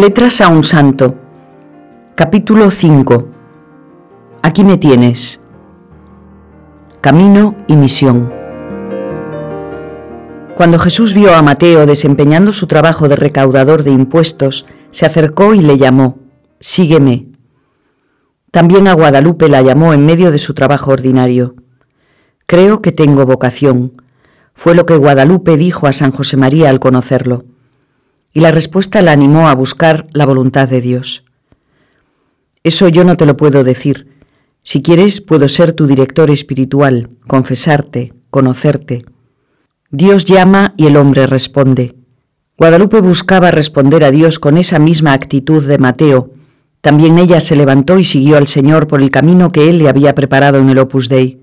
Letras 0.00 0.40
a 0.40 0.48
un 0.48 0.62
santo. 0.62 1.16
Capítulo 2.14 2.70
5. 2.70 3.28
Aquí 4.42 4.62
me 4.62 4.78
tienes. 4.78 5.40
Camino 7.00 7.56
y 7.66 7.74
misión. 7.74 8.32
Cuando 10.54 10.78
Jesús 10.78 11.14
vio 11.14 11.34
a 11.34 11.42
Mateo 11.42 11.84
desempeñando 11.84 12.52
su 12.52 12.68
trabajo 12.68 13.08
de 13.08 13.16
recaudador 13.16 13.82
de 13.82 13.90
impuestos, 13.90 14.66
se 14.92 15.04
acercó 15.04 15.52
y 15.54 15.62
le 15.62 15.78
llamó, 15.78 16.20
Sígueme. 16.60 17.32
También 18.52 18.86
a 18.86 18.92
Guadalupe 18.92 19.48
la 19.48 19.62
llamó 19.62 19.94
en 19.94 20.06
medio 20.06 20.30
de 20.30 20.38
su 20.38 20.54
trabajo 20.54 20.92
ordinario. 20.92 21.56
Creo 22.46 22.82
que 22.82 22.92
tengo 22.92 23.26
vocación, 23.26 24.00
fue 24.54 24.76
lo 24.76 24.86
que 24.86 24.96
Guadalupe 24.96 25.56
dijo 25.56 25.88
a 25.88 25.92
San 25.92 26.12
José 26.12 26.36
María 26.36 26.70
al 26.70 26.78
conocerlo 26.78 27.47
y 28.32 28.40
la 28.40 28.50
respuesta 28.50 29.02
la 29.02 29.12
animó 29.12 29.48
a 29.48 29.54
buscar 29.54 30.06
la 30.12 30.26
voluntad 30.26 30.68
de 30.68 30.80
Dios. 30.80 31.24
Eso 32.62 32.88
yo 32.88 33.04
no 33.04 33.16
te 33.16 33.26
lo 33.26 33.36
puedo 33.36 33.64
decir. 33.64 34.08
Si 34.62 34.82
quieres, 34.82 35.20
puedo 35.20 35.48
ser 35.48 35.72
tu 35.72 35.86
director 35.86 36.30
espiritual, 36.30 37.10
confesarte, 37.26 38.12
conocerte. 38.30 39.04
Dios 39.90 40.26
llama 40.26 40.74
y 40.76 40.86
el 40.86 40.96
hombre 40.96 41.26
responde. 41.26 41.96
Guadalupe 42.58 43.00
buscaba 43.00 43.50
responder 43.50 44.04
a 44.04 44.10
Dios 44.10 44.38
con 44.38 44.58
esa 44.58 44.78
misma 44.78 45.12
actitud 45.12 45.64
de 45.64 45.78
Mateo. 45.78 46.32
También 46.80 47.18
ella 47.18 47.40
se 47.40 47.56
levantó 47.56 47.98
y 47.98 48.04
siguió 48.04 48.36
al 48.36 48.48
Señor 48.48 48.88
por 48.88 49.00
el 49.00 49.10
camino 49.10 49.52
que 49.52 49.70
Él 49.70 49.78
le 49.78 49.88
había 49.88 50.14
preparado 50.14 50.58
en 50.58 50.68
el 50.68 50.78
Opus 50.78 51.08
Dei. 51.08 51.42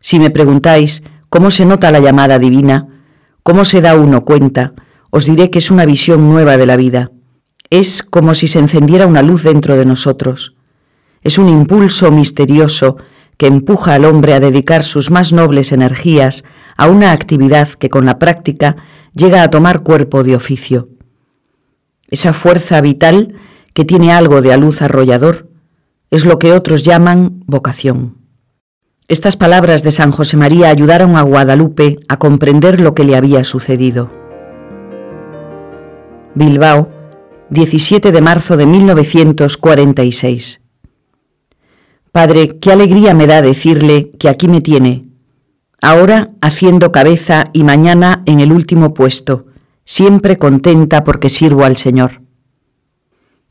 Si 0.00 0.18
me 0.18 0.30
preguntáis 0.30 1.02
cómo 1.28 1.50
se 1.50 1.64
nota 1.64 1.90
la 1.90 2.00
llamada 2.00 2.38
divina, 2.38 2.88
cómo 3.42 3.64
se 3.64 3.80
da 3.80 3.96
uno 3.96 4.24
cuenta, 4.24 4.74
os 5.10 5.26
diré 5.26 5.50
que 5.50 5.58
es 5.58 5.70
una 5.70 5.86
visión 5.86 6.28
nueva 6.28 6.56
de 6.56 6.66
la 6.66 6.76
vida. 6.76 7.10
Es 7.70 8.02
como 8.02 8.34
si 8.34 8.46
se 8.46 8.58
encendiera 8.58 9.06
una 9.06 9.22
luz 9.22 9.42
dentro 9.42 9.76
de 9.76 9.84
nosotros. 9.84 10.54
Es 11.22 11.38
un 11.38 11.48
impulso 11.48 12.10
misterioso 12.10 12.96
que 13.36 13.46
empuja 13.46 13.94
al 13.94 14.04
hombre 14.04 14.34
a 14.34 14.40
dedicar 14.40 14.84
sus 14.84 15.10
más 15.10 15.32
nobles 15.32 15.72
energías 15.72 16.44
a 16.76 16.88
una 16.88 17.12
actividad 17.12 17.68
que 17.68 17.90
con 17.90 18.06
la 18.06 18.18
práctica 18.18 18.76
llega 19.14 19.42
a 19.42 19.50
tomar 19.50 19.82
cuerpo 19.82 20.22
de 20.22 20.36
oficio. 20.36 20.88
Esa 22.08 22.32
fuerza 22.32 22.80
vital 22.80 23.34
que 23.74 23.84
tiene 23.84 24.12
algo 24.12 24.42
de 24.42 24.52
a 24.52 24.56
luz 24.56 24.80
arrollador 24.80 25.50
es 26.10 26.24
lo 26.24 26.38
que 26.38 26.52
otros 26.52 26.82
llaman 26.82 27.42
vocación. 27.46 28.18
Estas 29.08 29.36
palabras 29.36 29.82
de 29.82 29.90
San 29.90 30.10
José 30.10 30.36
María 30.36 30.68
ayudaron 30.68 31.16
a 31.16 31.22
Guadalupe 31.22 31.98
a 32.08 32.18
comprender 32.18 32.80
lo 32.80 32.94
que 32.94 33.04
le 33.04 33.16
había 33.16 33.44
sucedido. 33.44 34.10
Bilbao, 36.36 36.90
17 37.48 38.12
de 38.12 38.20
marzo 38.20 38.58
de 38.58 38.66
1946. 38.66 40.60
Padre, 42.12 42.58
qué 42.60 42.72
alegría 42.72 43.14
me 43.14 43.26
da 43.26 43.40
decirle 43.40 44.10
que 44.18 44.28
aquí 44.28 44.46
me 44.46 44.60
tiene, 44.60 45.06
ahora 45.80 46.32
haciendo 46.42 46.92
cabeza 46.92 47.44
y 47.54 47.64
mañana 47.64 48.22
en 48.26 48.40
el 48.40 48.52
último 48.52 48.92
puesto, 48.92 49.46
siempre 49.86 50.36
contenta 50.36 51.04
porque 51.04 51.30
sirvo 51.30 51.64
al 51.64 51.78
Señor. 51.78 52.20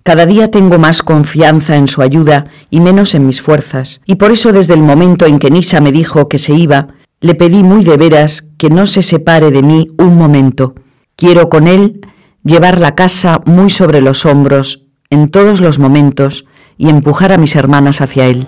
Cada 0.03 0.27
día 0.27 0.51
tengo 0.51 0.77
más 0.77 1.01
confianza 1.01 1.77
en 1.77 1.87
su 1.87 2.03
ayuda 2.03 2.51
y 2.69 2.81
menos 2.81 3.15
en 3.15 3.25
mis 3.25 3.41
fuerzas, 3.41 4.01
y 4.05 4.13
por 4.15 4.29
eso 4.29 4.51
desde 4.51 4.75
el 4.75 4.83
momento 4.83 5.25
en 5.25 5.39
que 5.39 5.49
Nisa 5.49 5.81
me 5.81 5.91
dijo 5.91 6.29
que 6.29 6.37
se 6.37 6.53
iba, 6.53 6.89
le 7.19 7.33
pedí 7.33 7.63
muy 7.63 7.83
de 7.83 7.97
veras 7.97 8.47
que 8.59 8.69
no 8.69 8.85
se 8.85 9.01
separe 9.01 9.49
de 9.49 9.63
mí 9.63 9.87
un 9.97 10.19
momento. 10.19 10.75
Quiero 11.15 11.49
con 11.49 11.67
él 11.67 12.01
llevar 12.45 12.79
la 12.79 12.93
casa 12.93 13.41
muy 13.45 13.69
sobre 13.71 14.01
los 14.01 14.25
hombros 14.25 14.83
en 15.09 15.29
todos 15.29 15.59
los 15.61 15.79
momentos 15.79 16.45
y 16.77 16.89
empujar 16.89 17.31
a 17.31 17.37
mis 17.37 17.55
hermanas 17.55 18.01
hacia 18.01 18.27
él. 18.27 18.47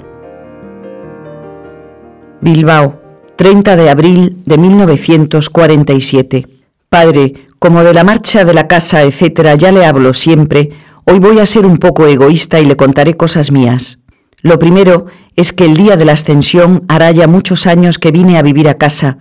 Bilbao, 2.39 3.01
30 3.35 3.75
de 3.75 3.89
abril 3.89 4.43
de 4.45 4.57
1947. 4.59 6.47
Padre, 6.89 7.47
como 7.57 7.83
de 7.83 7.93
la 7.93 8.03
marcha 8.03 8.45
de 8.45 8.53
la 8.53 8.67
casa, 8.67 9.01
etcétera, 9.01 9.55
ya 9.55 9.71
le 9.71 9.83
hablo 9.83 10.13
siempre, 10.13 10.69
hoy 11.03 11.17
voy 11.17 11.39
a 11.39 11.47
ser 11.47 11.65
un 11.65 11.77
poco 11.77 12.05
egoísta 12.05 12.59
y 12.59 12.65
le 12.65 12.77
contaré 12.77 13.17
cosas 13.17 13.51
mías. 13.51 13.97
Lo 14.43 14.59
primero 14.59 15.07
es 15.35 15.53
que 15.53 15.65
el 15.65 15.75
día 15.75 15.97
de 15.97 16.05
la 16.05 16.11
ascensión 16.11 16.83
hará 16.87 17.09
ya 17.09 17.27
muchos 17.27 17.65
años 17.65 17.97
que 17.97 18.11
vine 18.11 18.37
a 18.37 18.43
vivir 18.43 18.69
a 18.69 18.75
casa 18.75 19.17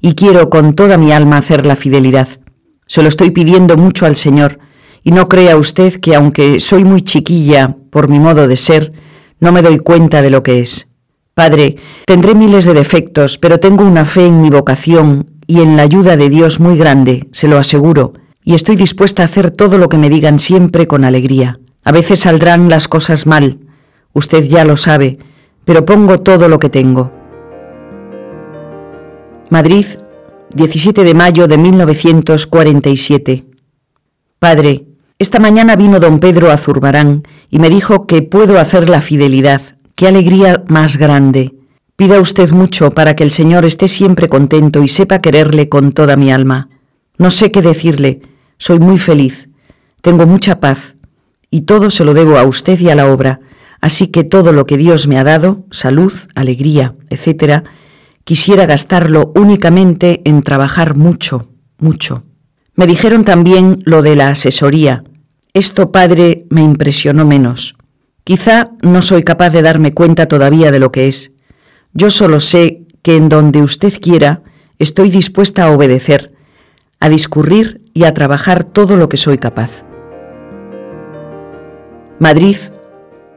y 0.00 0.14
quiero 0.14 0.48
con 0.48 0.74
toda 0.74 0.96
mi 0.96 1.12
alma 1.12 1.36
hacer 1.36 1.66
la 1.66 1.76
fidelidad. 1.76 2.28
Se 2.94 3.02
lo 3.02 3.08
estoy 3.08 3.32
pidiendo 3.32 3.76
mucho 3.76 4.06
al 4.06 4.14
Señor, 4.14 4.60
y 5.02 5.10
no 5.10 5.28
crea 5.28 5.56
usted 5.56 5.94
que 5.94 6.14
aunque 6.14 6.60
soy 6.60 6.84
muy 6.84 7.02
chiquilla 7.02 7.74
por 7.90 8.08
mi 8.08 8.20
modo 8.20 8.46
de 8.46 8.54
ser, 8.54 8.92
no 9.40 9.50
me 9.50 9.62
doy 9.62 9.80
cuenta 9.80 10.22
de 10.22 10.30
lo 10.30 10.44
que 10.44 10.60
es. 10.60 10.86
Padre, 11.34 11.74
tendré 12.06 12.36
miles 12.36 12.64
de 12.64 12.72
defectos, 12.72 13.36
pero 13.38 13.58
tengo 13.58 13.82
una 13.82 14.04
fe 14.04 14.26
en 14.26 14.40
mi 14.40 14.48
vocación 14.48 15.26
y 15.48 15.60
en 15.60 15.76
la 15.76 15.82
ayuda 15.82 16.16
de 16.16 16.30
Dios 16.30 16.60
muy 16.60 16.78
grande, 16.78 17.26
se 17.32 17.48
lo 17.48 17.58
aseguro, 17.58 18.12
y 18.44 18.54
estoy 18.54 18.76
dispuesta 18.76 19.22
a 19.22 19.24
hacer 19.24 19.50
todo 19.50 19.76
lo 19.76 19.88
que 19.88 19.98
me 19.98 20.08
digan 20.08 20.38
siempre 20.38 20.86
con 20.86 21.04
alegría. 21.04 21.58
A 21.82 21.90
veces 21.90 22.20
saldrán 22.20 22.68
las 22.68 22.86
cosas 22.86 23.26
mal, 23.26 23.58
usted 24.12 24.44
ya 24.44 24.64
lo 24.64 24.76
sabe, 24.76 25.18
pero 25.64 25.84
pongo 25.84 26.20
todo 26.20 26.48
lo 26.48 26.60
que 26.60 26.70
tengo. 26.70 27.10
Madrid, 29.50 29.86
17 30.54 31.02
de 31.02 31.14
mayo 31.14 31.48
de 31.48 31.58
1947. 31.58 33.44
Padre, 34.38 34.84
esta 35.18 35.40
mañana 35.40 35.74
vino 35.74 35.98
don 35.98 36.20
Pedro 36.20 36.52
a 36.52 36.58
Zurbarán 36.58 37.24
y 37.50 37.58
me 37.58 37.68
dijo 37.68 38.06
que 38.06 38.22
puedo 38.22 38.60
hacer 38.60 38.88
la 38.88 39.00
fidelidad. 39.00 39.60
¡Qué 39.96 40.06
alegría 40.06 40.62
más 40.68 40.96
grande! 40.96 41.56
Pida 41.96 42.20
usted 42.20 42.50
mucho 42.50 42.92
para 42.92 43.16
que 43.16 43.24
el 43.24 43.32
Señor 43.32 43.64
esté 43.64 43.88
siempre 43.88 44.28
contento 44.28 44.80
y 44.84 44.86
sepa 44.86 45.18
quererle 45.20 45.68
con 45.68 45.90
toda 45.90 46.16
mi 46.16 46.30
alma. 46.30 46.68
No 47.18 47.30
sé 47.30 47.50
qué 47.50 47.60
decirle, 47.60 48.22
soy 48.56 48.78
muy 48.78 49.00
feliz, 49.00 49.48
tengo 50.02 50.24
mucha 50.24 50.60
paz, 50.60 50.94
y 51.50 51.62
todo 51.62 51.90
se 51.90 52.04
lo 52.04 52.14
debo 52.14 52.38
a 52.38 52.44
usted 52.44 52.78
y 52.78 52.90
a 52.90 52.94
la 52.94 53.12
obra, 53.12 53.40
así 53.80 54.06
que 54.06 54.22
todo 54.22 54.52
lo 54.52 54.66
que 54.66 54.76
Dios 54.76 55.08
me 55.08 55.18
ha 55.18 55.24
dado, 55.24 55.64
salud, 55.72 56.12
alegría, 56.36 56.94
etcétera, 57.10 57.64
quisiera 58.24 58.66
gastarlo 58.66 59.32
únicamente 59.34 60.22
en 60.24 60.42
trabajar 60.42 60.96
mucho, 60.96 61.50
mucho. 61.78 62.24
Me 62.74 62.86
dijeron 62.86 63.24
también 63.24 63.78
lo 63.84 64.02
de 64.02 64.16
la 64.16 64.30
asesoría. 64.30 65.04
Esto, 65.52 65.92
padre, 65.92 66.46
me 66.50 66.62
impresionó 66.62 67.24
menos. 67.24 67.76
Quizá 68.24 68.70
no 68.82 69.02
soy 69.02 69.22
capaz 69.22 69.50
de 69.50 69.62
darme 69.62 69.92
cuenta 69.92 70.26
todavía 70.26 70.72
de 70.72 70.80
lo 70.80 70.90
que 70.90 71.06
es. 71.06 71.32
Yo 71.92 72.10
solo 72.10 72.40
sé 72.40 72.82
que 73.02 73.16
en 73.16 73.28
donde 73.28 73.62
usted 73.62 74.00
quiera 74.00 74.42
estoy 74.78 75.10
dispuesta 75.10 75.64
a 75.64 75.70
obedecer, 75.70 76.32
a 76.98 77.08
discurrir 77.08 77.82
y 77.92 78.04
a 78.04 78.14
trabajar 78.14 78.64
todo 78.64 78.96
lo 78.96 79.08
que 79.08 79.18
soy 79.18 79.38
capaz. 79.38 79.84
Madrid, 82.18 82.56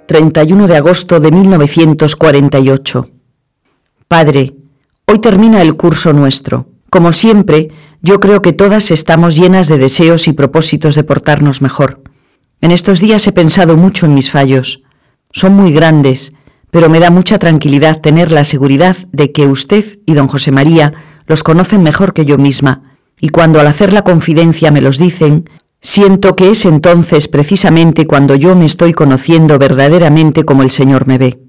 31 0.08 0.68
de 0.68 0.78
agosto 0.78 1.20
de 1.20 1.32
1948. 1.32 3.10
Padre, 4.08 4.56
Hoy 5.10 5.20
termina 5.20 5.62
el 5.62 5.78
curso 5.78 6.12
nuestro. 6.12 6.68
Como 6.90 7.14
siempre, 7.14 7.70
yo 8.02 8.20
creo 8.20 8.42
que 8.42 8.52
todas 8.52 8.92
estamos 8.92 9.38
llenas 9.38 9.70
de 9.70 9.78
deseos 9.78 10.28
y 10.28 10.34
propósitos 10.34 10.96
de 10.96 11.06
portarnos 11.06 11.62
mejor. 11.62 12.02
En 12.60 12.72
estos 12.72 13.00
días 13.00 13.26
he 13.26 13.32
pensado 13.32 13.78
mucho 13.78 14.06
en 14.06 14.14
mis 14.14 14.30
fallos. 14.30 14.84
Son 15.32 15.54
muy 15.54 15.72
grandes, 15.72 16.34
pero 16.72 16.90
me 16.90 17.00
da 17.00 17.10
mucha 17.10 17.40
tranquilidad 17.40 18.02
tener 18.02 18.34
la 18.34 18.44
seguridad 18.44 18.98
de 19.14 19.32
que 19.32 19.48
usted 19.48 19.98
y 20.06 20.14
don 20.14 20.28
José 20.28 20.52
María 20.52 20.94
los 21.26 21.42
conocen 21.42 21.84
mejor 21.84 22.14
que 22.14 22.26
yo 22.26 22.38
misma, 22.38 22.82
y 23.18 23.30
cuando 23.30 23.62
al 23.62 23.68
hacer 23.68 23.94
la 23.94 24.04
confidencia 24.04 24.72
me 24.72 24.82
los 24.82 24.98
dicen, 24.98 25.50
siento 25.82 26.36
que 26.36 26.52
es 26.52 26.66
entonces 26.66 27.30
precisamente 27.30 28.08
cuando 28.08 28.36
yo 28.36 28.58
me 28.58 28.66
estoy 28.66 28.92
conociendo 28.92 29.58
verdaderamente 29.58 30.44
como 30.44 30.64
el 30.64 30.72
Señor 30.72 31.08
me 31.08 31.18
ve. 31.18 31.40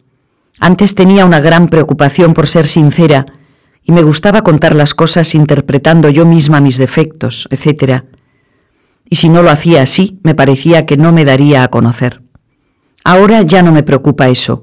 Antes 0.60 0.94
tenía 0.94 1.26
una 1.26 1.40
gran 1.40 1.66
preocupación 1.66 2.34
por 2.34 2.46
ser 2.46 2.68
sincera, 2.68 3.26
y 3.88 3.92
me 3.92 4.02
gustaba 4.02 4.42
contar 4.42 4.74
las 4.74 4.94
cosas 4.94 5.34
interpretando 5.34 6.10
yo 6.10 6.26
misma 6.26 6.60
mis 6.60 6.76
defectos, 6.76 7.48
etc. 7.50 8.02
Y 9.08 9.16
si 9.16 9.30
no 9.30 9.42
lo 9.42 9.48
hacía 9.48 9.80
así, 9.80 10.20
me 10.22 10.34
parecía 10.34 10.84
que 10.84 10.98
no 10.98 11.10
me 11.10 11.24
daría 11.24 11.62
a 11.62 11.68
conocer. 11.68 12.20
Ahora 13.02 13.40
ya 13.40 13.62
no 13.62 13.72
me 13.72 13.82
preocupa 13.82 14.28
eso. 14.28 14.62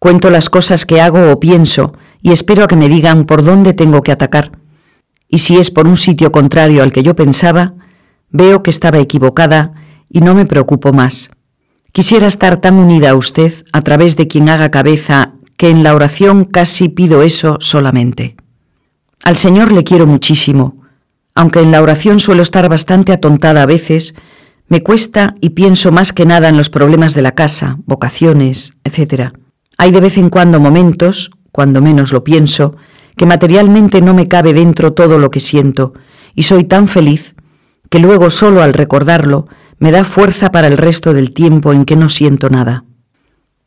Cuento 0.00 0.28
las 0.28 0.50
cosas 0.50 0.86
que 0.86 1.00
hago 1.00 1.30
o 1.30 1.38
pienso 1.38 1.92
y 2.20 2.32
espero 2.32 2.64
a 2.64 2.66
que 2.66 2.74
me 2.74 2.88
digan 2.88 3.26
por 3.26 3.44
dónde 3.44 3.74
tengo 3.74 4.02
que 4.02 4.10
atacar. 4.10 4.58
Y 5.28 5.38
si 5.38 5.56
es 5.56 5.70
por 5.70 5.86
un 5.86 5.96
sitio 5.96 6.32
contrario 6.32 6.82
al 6.82 6.90
que 6.90 7.04
yo 7.04 7.14
pensaba, 7.14 7.74
veo 8.30 8.64
que 8.64 8.70
estaba 8.70 8.98
equivocada 8.98 9.72
y 10.10 10.18
no 10.18 10.34
me 10.34 10.46
preocupo 10.46 10.92
más. 10.92 11.30
Quisiera 11.92 12.26
estar 12.26 12.56
tan 12.60 12.74
unida 12.74 13.10
a 13.10 13.14
usted 13.14 13.52
a 13.72 13.82
través 13.82 14.16
de 14.16 14.26
quien 14.26 14.48
haga 14.48 14.72
cabeza 14.72 15.34
que 15.56 15.70
en 15.70 15.84
la 15.84 15.94
oración 15.94 16.44
casi 16.44 16.88
pido 16.88 17.22
eso 17.22 17.56
solamente. 17.60 18.34
Al 19.24 19.36
Señor 19.36 19.72
le 19.72 19.84
quiero 19.84 20.06
muchísimo, 20.06 20.82
aunque 21.34 21.60
en 21.60 21.72
la 21.72 21.80
oración 21.80 22.20
suelo 22.20 22.42
estar 22.42 22.68
bastante 22.68 23.10
atontada 23.10 23.62
a 23.62 23.66
veces, 23.66 24.14
Me 24.66 24.82
cuesta 24.82 25.34
y 25.42 25.50
pienso 25.50 25.92
más 25.92 26.14
que 26.14 26.24
nada 26.24 26.48
en 26.48 26.56
los 26.56 26.70
problemas 26.70 27.12
de 27.14 27.20
la 27.20 27.32
casa, 27.32 27.76
vocaciones, 27.84 28.72
etc. 28.82 29.32
Hay 29.76 29.90
de 29.90 30.00
vez 30.00 30.16
en 30.16 30.30
cuando 30.30 30.58
momentos, 30.58 31.30
cuando 31.52 31.82
menos 31.82 32.12
lo 32.12 32.24
pienso, 32.24 32.74
que 33.14 33.26
materialmente 33.26 34.00
no 34.00 34.14
me 34.14 34.26
cabe 34.26 34.54
dentro 34.54 34.94
todo 34.94 35.18
lo 35.18 35.30
que 35.30 35.40
siento, 35.40 35.92
y 36.34 36.44
soy 36.44 36.64
tan 36.64 36.88
feliz 36.88 37.34
que 37.90 37.98
luego 37.98 38.30
solo 38.30 38.62
al 38.62 38.72
recordarlo 38.72 39.48
me 39.78 39.90
da 39.90 40.04
fuerza 40.04 40.50
para 40.50 40.66
el 40.66 40.78
resto 40.78 41.12
del 41.12 41.34
tiempo 41.34 41.74
en 41.74 41.84
que 41.84 41.96
no 41.96 42.08
siento 42.08 42.48
nada. 42.48 42.84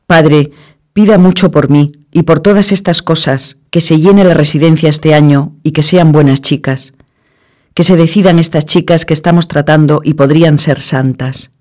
Padre, 0.07 0.51
pida 0.93 1.19
mucho 1.19 1.51
por 1.51 1.69
mí 1.69 1.91
y 2.11 2.23
por 2.23 2.39
todas 2.39 2.71
estas 2.71 3.01
cosas, 3.01 3.57
que 3.69 3.81
se 3.81 3.99
llene 3.99 4.23
la 4.23 4.33
residencia 4.33 4.89
este 4.89 5.13
año 5.13 5.53
y 5.63 5.71
que 5.71 5.83
sean 5.83 6.11
buenas 6.11 6.41
chicas, 6.41 6.93
que 7.73 7.83
se 7.83 7.95
decidan 7.95 8.39
estas 8.39 8.65
chicas 8.65 9.05
que 9.05 9.13
estamos 9.13 9.47
tratando 9.47 10.01
y 10.03 10.13
podrían 10.13 10.57
ser 10.57 10.79
santas, 10.79 11.51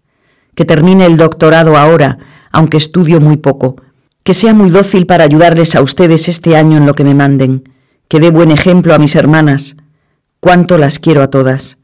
que 0.55 0.65
termine 0.65 1.07
el 1.07 1.17
doctorado 1.17 1.77
ahora, 1.77 2.19
aunque 2.53 2.77
estudio 2.77 3.21
muy 3.21 3.37
poco, 3.37 3.77
que 4.23 4.35
sea 4.35 4.55
muy 4.55 4.71
dócil 4.71 5.07
para 5.07 5.25
ayudarles 5.25 5.75
a 5.75 5.83
ustedes 5.83 6.29
este 6.29 6.57
año 6.57 6.79
en 6.79 6.87
lo 6.87 6.95
que 6.95 7.05
me 7.05 7.15
manden, 7.15 7.69
que 8.09 8.21
dé 8.21 8.31
buen 8.31 8.51
ejemplo 8.51 8.95
a 8.95 8.99
mis 8.99 9.15
hermanas, 9.15 9.77
cuánto 10.41 10.79
las 10.79 10.99
quiero 10.99 11.23
a 11.23 11.29
todas. 11.29 11.79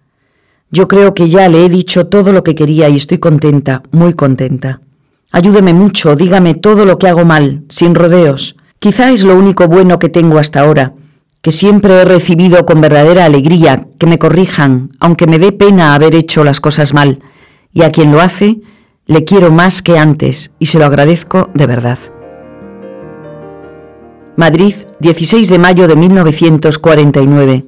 Yo 0.70 0.88
creo 0.88 1.14
que 1.14 1.28
ya 1.28 1.48
le 1.48 1.66
he 1.66 1.68
dicho 1.68 2.06
todo 2.06 2.32
lo 2.32 2.42
que 2.42 2.54
quería 2.54 2.88
y 2.88 2.96
estoy 2.96 3.18
contenta, 3.18 3.82
muy 3.90 4.14
contenta. 4.14 4.81
Ayúdeme 5.32 5.72
mucho, 5.72 6.14
dígame 6.14 6.54
todo 6.54 6.84
lo 6.84 6.98
que 6.98 7.08
hago 7.08 7.24
mal, 7.24 7.64
sin 7.70 7.94
rodeos. 7.94 8.54
Quizá 8.78 9.10
es 9.10 9.24
lo 9.24 9.34
único 9.34 9.66
bueno 9.66 9.98
que 9.98 10.10
tengo 10.10 10.38
hasta 10.38 10.60
ahora, 10.60 10.92
que 11.40 11.52
siempre 11.52 11.94
he 11.94 12.04
recibido 12.04 12.66
con 12.66 12.82
verdadera 12.82 13.24
alegría 13.24 13.88
que 13.98 14.06
me 14.06 14.18
corrijan, 14.18 14.90
aunque 15.00 15.26
me 15.26 15.38
dé 15.38 15.52
pena 15.52 15.94
haber 15.94 16.14
hecho 16.14 16.44
las 16.44 16.60
cosas 16.60 16.92
mal, 16.92 17.20
y 17.72 17.82
a 17.82 17.90
quien 17.90 18.12
lo 18.12 18.20
hace, 18.20 18.60
le 19.06 19.24
quiero 19.24 19.50
más 19.50 19.82
que 19.82 19.98
antes 19.98 20.52
y 20.58 20.66
se 20.66 20.78
lo 20.78 20.84
agradezco 20.84 21.48
de 21.54 21.66
verdad. 21.66 21.98
Madrid, 24.36 24.74
16 25.00 25.48
de 25.48 25.58
mayo 25.58 25.88
de 25.88 25.96
1949. 25.96 27.64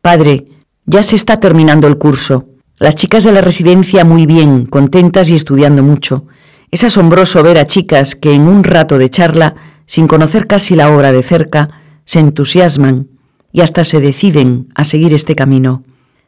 Padre, 0.00 0.46
ya 0.86 1.02
se 1.02 1.16
está 1.16 1.40
terminando 1.40 1.86
el 1.86 1.98
curso. 1.98 2.46
Las 2.78 2.96
chicas 2.96 3.24
de 3.24 3.32
la 3.32 3.42
residencia 3.42 4.04
muy 4.04 4.24
bien, 4.24 4.64
contentas 4.64 5.28
y 5.30 5.36
estudiando 5.36 5.82
mucho. 5.82 6.24
Es 6.70 6.84
asombroso 6.84 7.42
ver 7.42 7.58
a 7.58 7.66
chicas 7.66 8.14
que 8.14 8.32
en 8.32 8.42
un 8.42 8.62
rato 8.62 8.98
de 8.98 9.10
charla, 9.10 9.54
sin 9.86 10.06
conocer 10.06 10.46
casi 10.46 10.76
la 10.76 10.94
obra 10.94 11.10
de 11.10 11.22
cerca, 11.22 11.70
se 12.04 12.20
entusiasman 12.20 13.08
y 13.52 13.60
hasta 13.60 13.84
se 13.84 14.00
deciden 14.00 14.68
a 14.74 14.84
seguir 14.84 15.12
este 15.12 15.34
camino. 15.34 15.82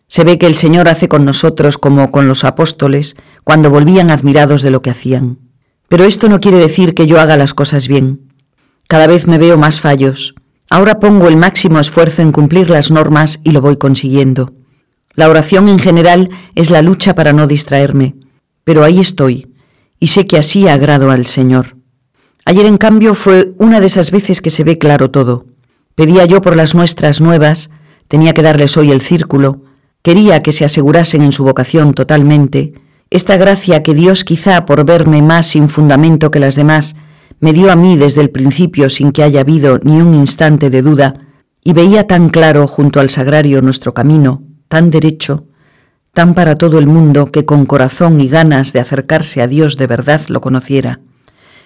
Se 0.09 0.25
ve 0.25 0.39
que 0.39 0.47
el 0.47 0.57
Señor 0.57 0.89
hace 0.89 1.09
con 1.09 1.25
nosotros 1.25 1.79
como 1.79 2.11
con 2.11 2.27
los 2.27 2.45
apóstoles 2.45 3.17
cuando 3.45 3.71
volvían 3.71 4.11
admirados 4.11 4.63
de 4.63 4.71
lo 4.71 4.83
que 4.83 4.91
hacían. 4.91 5.39
Pero 5.89 6.05
esto 6.05 6.29
no 6.29 6.41
quiere 6.41 6.59
decir 6.59 6.95
que 6.95 7.07
yo 7.07 7.21
haga 7.21 7.37
las 7.37 7.55
cosas 7.55 7.87
bien. 7.87 8.33
Cada 8.89 9.07
vez 9.07 9.27
me 9.27 9.39
veo 9.39 9.57
más 9.57 9.81
fallos. 9.81 10.35
Ahora 10.69 10.99
pongo 10.99 11.29
el 11.29 11.37
máximo 11.37 11.79
esfuerzo 11.79 12.23
en 12.23 12.33
cumplir 12.33 12.69
las 12.69 12.91
normas 12.91 13.41
y 13.45 13.53
lo 13.53 13.61
voy 13.61 13.77
consiguiendo. 13.77 14.55
La 15.15 15.29
oración 15.29 15.69
en 15.69 15.79
general 15.79 16.31
es 16.55 16.71
la 16.71 16.83
lucha 16.83 17.15
para 17.15 17.33
no 17.33 17.47
distraerme, 17.47 18.17
pero 18.65 18.83
ahí 18.83 18.99
estoy, 18.99 19.52
y 20.03 20.09
sé 20.09 20.25
que 20.25 20.37
así 20.37 20.67
agrado 20.67 21.13
al 21.13 21.27
Señor. 21.27 21.77
Ayer, 22.45 22.67
en 22.67 22.77
cambio, 22.77 23.15
fue 23.15 23.55
una 23.59 23.79
de 23.79 23.87
esas 23.87 24.11
veces 24.11 24.43
que 24.43 24.51
se 24.51 24.65
ve 24.65 24.77
claro 24.77 25.13
todo. 25.13 25.47
Pedía 25.95 26.25
yo 26.25 26.41
por 26.41 26.57
las 26.57 26.75
muestras 26.75 27.21
nuevas, 27.21 27.71
tenía 28.09 28.35
que 28.35 28.43
darles 28.43 28.77
hoy 28.77 28.91
el 28.91 29.01
círculo, 29.01 29.63
quería 30.03 30.43
que 30.43 30.51
se 30.51 30.65
asegurasen 30.65 31.23
en 31.23 31.31
su 31.31 31.45
vocación 31.45 31.95
totalmente, 31.95 32.73
esta 33.11 33.37
gracia 33.37 33.85
que 33.85 33.95
Dios 33.95 34.25
quizá 34.25 34.67
por 34.67 34.85
verme 34.85 35.23
más 35.23 35.47
sin 35.47 35.69
fundamento 35.69 36.33
que 36.33 36.41
las 36.41 36.57
demás, 36.57 36.97
me 37.39 37.53
dio 37.53 37.71
a 37.71 37.77
mí 37.77 37.97
desde 37.97 38.23
el 38.23 38.31
principio 38.31 38.91
sin 38.91 39.13
que 39.13 39.23
haya 39.23 39.43
habido 39.43 39.79
ni 39.85 40.01
un 40.01 40.15
instante 40.15 40.69
de 40.69 40.83
duda, 40.83 41.29
y 41.63 41.75
veía 41.75 42.09
tan 42.09 42.29
claro 42.29 42.67
junto 42.67 42.99
al 42.99 43.09
sagrario 43.09 43.63
nuestro 43.63 43.95
camino, 43.95 44.43
tan 44.67 44.91
derecho, 44.91 45.47
tan 46.13 46.35
para 46.35 46.57
todo 46.57 46.79
el 46.79 46.87
mundo 46.87 47.27
que 47.27 47.45
con 47.45 47.65
corazón 47.65 48.21
y 48.21 48.29
ganas 48.29 48.73
de 48.73 48.81
acercarse 48.81 49.41
a 49.41 49.47
Dios 49.47 49.77
de 49.77 49.87
verdad 49.87 50.21
lo 50.29 50.41
conociera, 50.41 51.01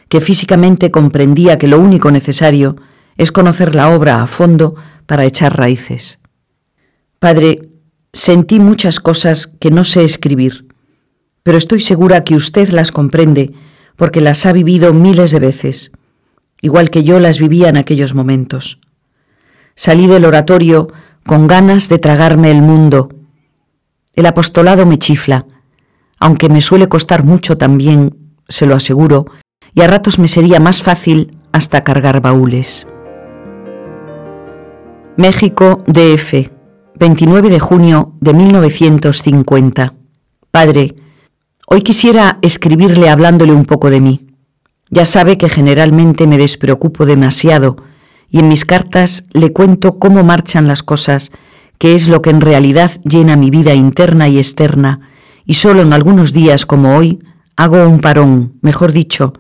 que 0.09 0.21
físicamente 0.21 0.91
comprendía 0.91 1.59
que 1.59 1.67
lo 1.67 1.81
único 1.81 2.11
necesario 2.11 2.77
es 3.17 3.33
conocer 3.33 3.75
la 3.75 3.91
obra 3.91 4.23
a 4.23 4.27
fondo 4.27 4.77
para 5.07 5.25
echar 5.25 5.57
raíces. 5.57 6.21
Padre, 7.19 7.71
sentí 8.13 8.61
muchas 8.61 9.01
cosas 9.01 9.49
que 9.49 9.71
no 9.71 9.83
sé 9.83 10.05
escribir, 10.05 10.67
pero 11.43 11.59
estoy 11.59 11.81
segura 11.81 12.23
que 12.23 12.37
usted 12.37 12.69
las 12.69 12.93
comprende 12.93 13.53
porque 13.97 14.21
las 14.21 14.47
ha 14.47 14.53
vivido 14.53 14.93
miles 14.93 15.33
de 15.33 15.41
veces, 15.41 15.91
igual 16.61 16.91
que 16.91 17.03
yo 17.03 17.19
las 17.19 17.41
vivía 17.41 17.69
en 17.69 17.79
aquellos 17.79 18.15
momentos. 18.15 18.81
Salí 19.75 20.07
del 20.07 20.25
oratorio 20.25 20.89
con 21.27 21.49
ganas 21.49 21.89
de 21.89 21.99
tragarme 21.99 22.51
el 22.51 22.63
mundo. 22.63 23.09
El 24.17 24.27
apostolado 24.27 24.85
me 24.87 24.99
chifla, 24.99 25.47
aunque 26.19 26.49
me 26.49 26.61
suele 26.61 26.89
costar 26.89 27.25
mucho 27.25 27.57
también, 27.57 28.17
se 28.49 28.67
lo 28.67 28.75
aseguro, 28.75 29.27
y 29.75 29.83
a 29.83 29.87
ratos 29.87 30.19
me 30.19 30.27
sería 30.27 30.59
más 30.59 30.83
fácil 30.83 31.39
hasta 31.53 31.85
cargar 31.85 32.21
baúles. 32.21 32.87
México, 35.17 35.85
DF, 35.87 36.51
29 36.99 37.51
de 37.51 37.61
junio 37.61 38.15
de 38.21 38.35
1950. 38.35 39.95
Padre, 40.51 40.97
Hoy 41.69 41.83
quisiera 41.83 42.39
escribirle 42.43 43.09
hablándole 43.09 43.53
un 43.53 43.65
poco 43.65 43.91
de 43.91 44.01
mí. 44.01 44.29
Ya 44.89 45.05
sabe 45.05 45.37
que 45.37 45.49
generalmente 45.49 46.29
me 46.29 46.39
despreocupo 46.39 47.07
demasiado 47.07 47.77
y 48.31 48.39
en 48.39 48.47
mis 48.47 48.65
cartas 48.65 49.25
le 49.33 49.53
cuento 49.53 49.99
cómo 49.99 50.23
marchan 50.23 50.69
las 50.69 50.85
cosas, 50.85 51.33
que 51.79 51.95
es 51.95 52.09
lo 52.09 52.23
que 52.23 52.31
en 52.31 52.41
realidad 52.41 52.93
llena 53.05 53.37
mi 53.37 53.51
vida 53.51 53.75
interna 53.75 54.29
y 54.29 54.39
externa, 54.39 55.01
y 55.45 55.55
solo 55.55 55.83
en 55.83 55.93
algunos 55.93 56.33
días 56.33 56.67
como 56.67 56.97
hoy 56.97 57.21
hago 57.57 57.87
un 57.89 58.01
parón, 58.01 58.55
mejor 58.61 58.93
dicho, 58.93 59.35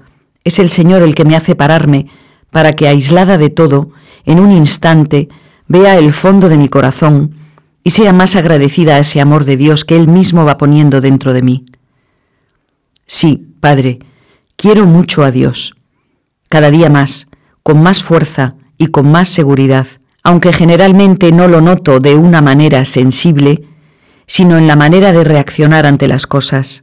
es 0.44 0.58
el 0.58 0.70
Señor 0.70 1.02
el 1.02 1.14
que 1.14 1.24
me 1.24 1.36
hace 1.36 1.54
pararme 1.54 2.06
para 2.50 2.72
que 2.72 2.88
aislada 2.88 3.38
de 3.38 3.50
todo, 3.50 3.90
en 4.24 4.40
un 4.40 4.52
instante, 4.52 5.28
vea 5.68 5.98
el 5.98 6.12
fondo 6.12 6.48
de 6.48 6.56
mi 6.56 6.68
corazón 6.68 7.34
y 7.82 7.90
sea 7.90 8.12
más 8.12 8.36
agradecida 8.36 8.96
a 8.96 8.98
ese 9.00 9.20
amor 9.20 9.44
de 9.44 9.56
Dios 9.56 9.84
que 9.84 9.96
Él 9.96 10.08
mismo 10.08 10.44
va 10.44 10.58
poniendo 10.58 11.00
dentro 11.00 11.32
de 11.32 11.42
mí. 11.42 11.66
Sí, 13.06 13.46
Padre, 13.60 14.00
quiero 14.56 14.86
mucho 14.86 15.22
a 15.22 15.30
Dios, 15.30 15.74
cada 16.48 16.70
día 16.70 16.90
más, 16.90 17.28
con 17.62 17.82
más 17.82 18.02
fuerza 18.02 18.54
y 18.78 18.88
con 18.88 19.10
más 19.10 19.28
seguridad, 19.28 19.86
aunque 20.26 20.52
generalmente 20.52 21.30
no 21.30 21.46
lo 21.46 21.60
noto 21.60 22.00
de 22.00 22.16
una 22.16 22.42
manera 22.42 22.84
sensible, 22.84 23.62
sino 24.26 24.58
en 24.58 24.66
la 24.66 24.74
manera 24.74 25.12
de 25.12 25.22
reaccionar 25.22 25.86
ante 25.86 26.08
las 26.08 26.26
cosas. 26.26 26.82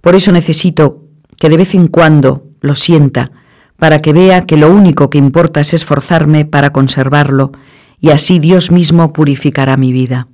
Por 0.00 0.16
eso 0.16 0.32
necesito 0.32 1.04
que 1.38 1.48
de 1.48 1.56
vez 1.56 1.76
en 1.76 1.86
cuando 1.86 2.48
lo 2.60 2.74
sienta, 2.74 3.30
para 3.78 4.02
que 4.02 4.12
vea 4.12 4.44
que 4.44 4.56
lo 4.56 4.72
único 4.72 5.08
que 5.08 5.18
importa 5.18 5.60
es 5.60 5.72
esforzarme 5.72 6.46
para 6.46 6.70
conservarlo, 6.70 7.52
y 8.00 8.10
así 8.10 8.40
Dios 8.40 8.72
mismo 8.72 9.12
purificará 9.12 9.76
mi 9.76 9.92
vida. 9.92 10.26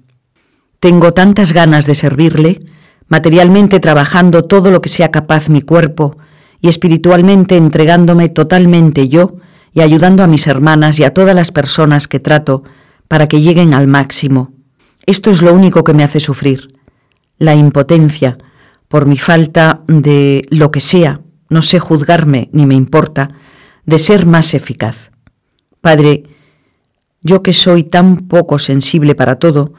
Tengo 0.80 1.12
tantas 1.12 1.52
ganas 1.52 1.84
de 1.84 1.94
servirle, 1.94 2.60
materialmente 3.08 3.80
trabajando 3.80 4.46
todo 4.46 4.70
lo 4.70 4.80
que 4.80 4.88
sea 4.88 5.10
capaz 5.10 5.50
mi 5.50 5.60
cuerpo 5.60 6.16
y 6.62 6.70
espiritualmente 6.70 7.58
entregándome 7.58 8.30
totalmente 8.30 9.08
yo 9.08 9.36
y 9.72 9.80
ayudando 9.80 10.22
a 10.22 10.26
mis 10.26 10.46
hermanas 10.46 10.98
y 10.98 11.04
a 11.04 11.14
todas 11.14 11.34
las 11.34 11.52
personas 11.52 12.08
que 12.08 12.20
trato 12.20 12.62
para 13.08 13.28
que 13.28 13.40
lleguen 13.40 13.74
al 13.74 13.88
máximo. 13.88 14.52
Esto 15.06 15.30
es 15.30 15.42
lo 15.42 15.52
único 15.52 15.84
que 15.84 15.94
me 15.94 16.04
hace 16.04 16.20
sufrir, 16.20 16.76
la 17.38 17.54
impotencia 17.54 18.38
por 18.88 19.06
mi 19.06 19.18
falta 19.18 19.82
de 19.86 20.46
lo 20.50 20.72
que 20.72 20.80
sea, 20.80 21.20
no 21.48 21.62
sé 21.62 21.78
juzgarme 21.78 22.50
ni 22.52 22.66
me 22.66 22.74
importa, 22.74 23.30
de 23.86 23.98
ser 24.00 24.26
más 24.26 24.52
eficaz. 24.52 25.12
Padre, 25.80 26.24
yo 27.22 27.42
que 27.42 27.52
soy 27.52 27.84
tan 27.84 28.28
poco 28.28 28.58
sensible 28.58 29.14
para 29.14 29.36
todo, 29.36 29.74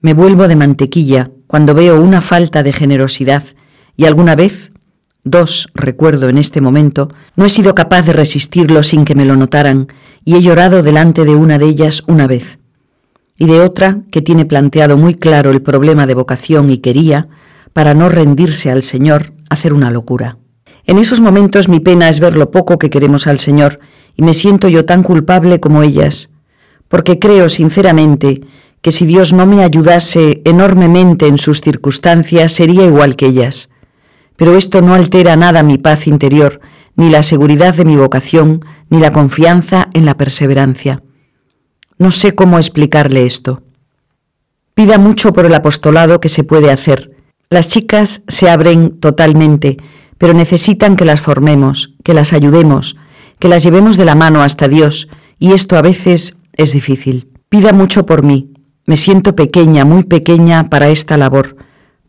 me 0.00 0.14
vuelvo 0.14 0.48
de 0.48 0.56
mantequilla 0.56 1.30
cuando 1.46 1.74
veo 1.74 2.00
una 2.00 2.20
falta 2.20 2.62
de 2.62 2.72
generosidad 2.72 3.44
y 3.96 4.06
alguna 4.06 4.34
vez, 4.34 4.72
dos 5.24 5.68
recuerdo 5.74 6.28
en 6.28 6.38
este 6.38 6.60
momento, 6.60 7.08
no 7.34 7.46
he 7.46 7.50
sido 7.50 7.74
capaz 7.74 8.02
de 8.02 8.12
resistirlo 8.12 8.82
sin 8.82 9.04
que 9.04 9.14
me 9.14 9.24
lo 9.24 9.36
notaran 9.36 9.88
y 10.24 10.36
he 10.36 10.42
llorado 10.42 10.82
delante 10.82 11.24
de 11.24 11.34
una 11.34 11.58
de 11.58 11.66
ellas 11.66 12.02
una 12.06 12.26
vez 12.26 12.58
y 13.36 13.46
de 13.46 13.60
otra 13.60 14.00
que 14.10 14.22
tiene 14.22 14.44
planteado 14.44 14.96
muy 14.96 15.14
claro 15.14 15.50
el 15.50 15.62
problema 15.62 16.06
de 16.06 16.14
vocación 16.14 16.70
y 16.70 16.78
quería, 16.78 17.28
para 17.72 17.94
no 17.94 18.08
rendirse 18.08 18.70
al 18.70 18.82
Señor, 18.82 19.32
hacer 19.50 19.72
una 19.72 19.90
locura. 19.90 20.38
En 20.86 20.98
esos 20.98 21.20
momentos 21.20 21.68
mi 21.68 21.80
pena 21.80 22.08
es 22.08 22.20
ver 22.20 22.36
lo 22.36 22.50
poco 22.50 22.78
que 22.78 22.90
queremos 22.90 23.26
al 23.26 23.38
Señor 23.38 23.80
y 24.16 24.22
me 24.22 24.34
siento 24.34 24.68
yo 24.68 24.84
tan 24.84 25.02
culpable 25.02 25.58
como 25.58 25.82
ellas, 25.82 26.30
porque 26.88 27.18
creo 27.18 27.48
sinceramente 27.48 28.42
que 28.80 28.92
si 28.92 29.06
Dios 29.06 29.32
no 29.32 29.46
me 29.46 29.64
ayudase 29.64 30.42
enormemente 30.44 31.26
en 31.26 31.38
sus 31.38 31.60
circunstancias 31.60 32.52
sería 32.52 32.84
igual 32.84 33.16
que 33.16 33.26
ellas. 33.26 33.70
Pero 34.36 34.56
esto 34.56 34.82
no 34.82 34.94
altera 34.94 35.36
nada 35.36 35.62
mi 35.62 35.78
paz 35.78 36.06
interior, 36.06 36.60
ni 36.96 37.10
la 37.10 37.22
seguridad 37.22 37.74
de 37.74 37.84
mi 37.84 37.96
vocación, 37.96 38.60
ni 38.90 38.98
la 38.98 39.12
confianza 39.12 39.88
en 39.92 40.04
la 40.04 40.16
perseverancia. 40.16 41.02
No 41.98 42.10
sé 42.10 42.34
cómo 42.34 42.58
explicarle 42.58 43.24
esto. 43.24 43.62
Pida 44.74 44.98
mucho 44.98 45.32
por 45.32 45.46
el 45.46 45.54
apostolado 45.54 46.20
que 46.20 46.28
se 46.28 46.42
puede 46.42 46.72
hacer. 46.72 47.12
Las 47.48 47.68
chicas 47.68 48.22
se 48.26 48.50
abren 48.50 48.98
totalmente, 48.98 49.76
pero 50.18 50.34
necesitan 50.34 50.96
que 50.96 51.04
las 51.04 51.20
formemos, 51.20 51.94
que 52.02 52.14
las 52.14 52.32
ayudemos, 52.32 52.96
que 53.38 53.48
las 53.48 53.62
llevemos 53.62 53.96
de 53.96 54.04
la 54.04 54.14
mano 54.14 54.42
hasta 54.42 54.68
Dios, 54.68 55.08
y 55.38 55.52
esto 55.52 55.76
a 55.76 55.82
veces 55.82 56.36
es 56.54 56.72
difícil. 56.72 57.30
Pida 57.48 57.72
mucho 57.72 58.06
por 58.06 58.22
mí. 58.22 58.52
Me 58.86 58.96
siento 58.96 59.36
pequeña, 59.36 59.84
muy 59.84 60.02
pequeña 60.02 60.68
para 60.68 60.88
esta 60.88 61.16
labor, 61.16 61.56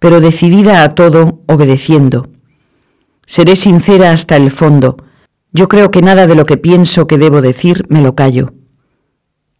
pero 0.06 0.22
decidida 0.22 0.84
a 0.84 0.90
todo, 0.90 1.42
obedeciendo. 1.48 2.28
Seré 3.26 3.56
sincera 3.56 4.12
hasta 4.12 4.36
el 4.36 4.52
fondo. 4.52 4.98
Yo 5.52 5.68
creo 5.68 5.90
que 5.90 6.04
nada 6.04 6.28
de 6.28 6.36
lo 6.36 6.46
que 6.46 6.58
pienso 6.58 7.08
que 7.08 7.18
debo 7.18 7.42
decir 7.42 7.88
me 7.90 8.04
lo 8.04 8.14
callo. 8.14 8.54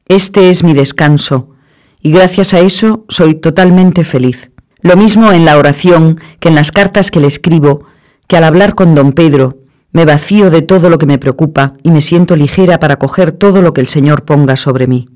Este 0.06 0.52
es 0.52 0.64
mi 0.64 0.76
descanso, 0.76 1.56
y 2.00 2.12
gracias 2.12 2.54
a 2.54 2.60
eso 2.60 3.06
soy 3.10 3.34
totalmente 3.34 4.04
feliz. 4.04 4.52
Lo 4.82 4.96
mismo 4.96 5.32
en 5.32 5.46
la 5.46 5.58
oración 5.58 6.22
que 6.40 6.50
en 6.50 6.54
las 6.54 6.72
cartas 6.72 7.10
que 7.10 7.22
le 7.22 7.26
escribo, 7.26 7.86
que 8.28 8.38
al 8.38 8.44
hablar 8.44 8.76
con 8.76 8.94
don 8.94 9.14
Pedro, 9.14 9.58
me 9.94 10.06
vacío 10.06 10.52
de 10.52 10.62
todo 10.62 10.92
lo 10.92 11.00
que 11.00 11.08
me 11.08 11.18
preocupa 11.18 11.74
y 11.82 11.90
me 11.90 12.02
siento 12.02 12.36
ligera 12.36 12.78
para 12.78 12.98
coger 13.00 13.32
todo 13.32 13.64
lo 13.64 13.74
que 13.74 13.82
el 13.82 13.88
Señor 13.88 14.26
ponga 14.26 14.58
sobre 14.58 14.86
mí. 14.86 15.10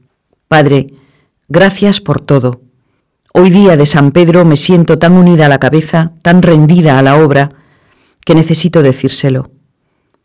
Padre, 0.47 0.87
gracias 1.49 2.01
por 2.01 2.19
todo. 2.19 2.61
Hoy 3.31 3.51
día 3.51 3.77
de 3.77 3.85
San 3.85 4.11
Pedro 4.11 4.43
me 4.43 4.55
siento 4.55 4.97
tan 4.97 5.13
unida 5.13 5.45
a 5.45 5.49
la 5.49 5.59
cabeza, 5.59 6.13
tan 6.23 6.41
rendida 6.41 6.97
a 6.97 7.03
la 7.03 7.23
obra, 7.23 7.51
que 8.25 8.33
necesito 8.33 8.81
decírselo. 8.81 9.51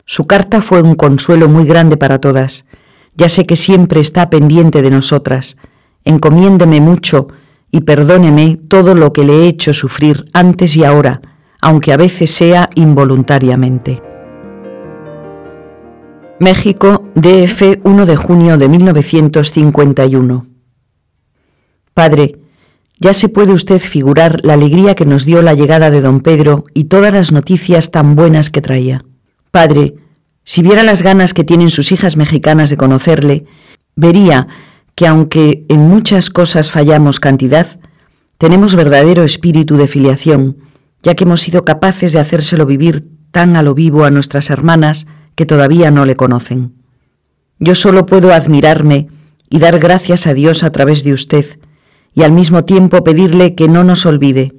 Su 0.07 0.27
carta 0.27 0.63
fue 0.63 0.81
un 0.81 0.95
consuelo 0.95 1.49
muy 1.49 1.67
grande 1.67 1.99
para 1.99 2.19
todas. 2.19 2.65
Ya 3.15 3.29
sé 3.29 3.45
que 3.45 3.57
siempre 3.57 4.01
está 4.01 4.31
pendiente 4.31 4.81
de 4.81 4.91
nosotras. 4.91 5.59
Encomiéndeme 6.05 6.81
mucho 6.81 7.29
y 7.71 7.83
perdóneme 7.83 8.59
todo 8.69 8.95
lo 8.95 9.13
que 9.13 9.25
le 9.25 9.45
he 9.45 9.49
hecho 9.49 9.75
sufrir 9.75 10.25
antes 10.33 10.75
y 10.75 10.85
ahora, 10.85 11.21
aunque 11.61 11.93
a 11.93 11.99
veces 11.99 12.31
sea 12.31 12.71
involuntariamente. 12.75 14.03
México, 16.41 17.05
DF 17.15 17.81
1 17.85 18.07
de 18.07 18.17
junio 18.17 18.57
de 18.57 18.69
1951. 18.69 20.47
Padre, 21.93 22.44
ya 22.99 23.15
se 23.15 23.29
puede 23.29 23.53
usted 23.53 23.81
figurar 23.81 24.41
la 24.45 24.55
alegría 24.55 24.95
que 24.95 25.07
nos 25.07 25.25
dio 25.25 25.43
la 25.43 25.55
llegada 25.55 25.91
de 25.91 26.01
don 26.01 26.21
Pedro 26.21 26.65
y 26.75 26.85
todas 26.85 27.13
las 27.13 27.33
noticias 27.33 27.91
tan 27.91 28.15
buenas 28.15 28.51
que 28.51 28.63
traía. 28.63 29.05
Padre, 29.51 29.97
si 30.45 30.63
viera 30.63 30.83
las 30.83 31.03
ganas 31.03 31.35
que 31.35 31.45
tienen 31.45 31.71
sus 31.71 31.91
hijas 31.93 32.17
mexicanas 32.17 32.71
de 32.71 32.77
conocerle, 32.77 33.45
vería 33.97 34.47
que 34.95 35.07
aunque 35.07 35.65
en 35.69 35.81
muchas 35.81 36.31
cosas 36.31 36.71
fallamos 36.71 37.19
cantidad, 37.19 37.67
tenemos 38.39 38.77
verdadero 38.77 39.23
espíritu 39.23 39.77
de 39.77 39.89
filiación, 39.89 40.59
ya 41.03 41.15
que 41.15 41.25
hemos 41.25 41.41
sido 41.41 41.65
capaces 41.65 42.13
de 42.13 42.21
hacérselo 42.21 42.67
vivir 42.67 43.09
tan 43.31 43.57
a 43.57 43.63
lo 43.63 43.75
vivo 43.75 44.05
a 44.05 44.11
nuestras 44.11 44.51
hermanas 44.51 45.07
que 45.35 45.47
todavía 45.47 45.91
no 45.91 46.05
le 46.05 46.17
conocen. 46.17 46.75
Yo 47.59 47.75
solo 47.75 48.07
puedo 48.07 48.33
admirarme 48.33 49.09
y 49.49 49.59
dar 49.59 49.79
gracias 49.79 50.27
a 50.27 50.35
Dios 50.35 50.63
a 50.63 50.71
través 50.71 51.05
de 51.05 51.13
usted, 51.13 51.59
y 52.15 52.23
al 52.23 52.33
mismo 52.33 52.65
tiempo 52.65 53.03
pedirle 53.03 53.55
que 53.55 53.69
no 53.69 53.85
nos 53.85 54.07
olvide, 54.07 54.53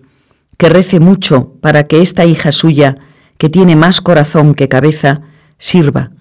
que 0.58 0.70
rece 0.70 1.00
mucho 1.00 1.54
para 1.62 1.86
que 1.88 2.02
esta 2.02 2.26
hija 2.26 2.52
suya, 2.52 2.98
que 3.38 3.50
tiene 3.50 3.76
más 3.76 4.02
corazón 4.02 4.56
que 4.56 4.70
cabeza, 4.70 5.22
sirva, 5.58 6.12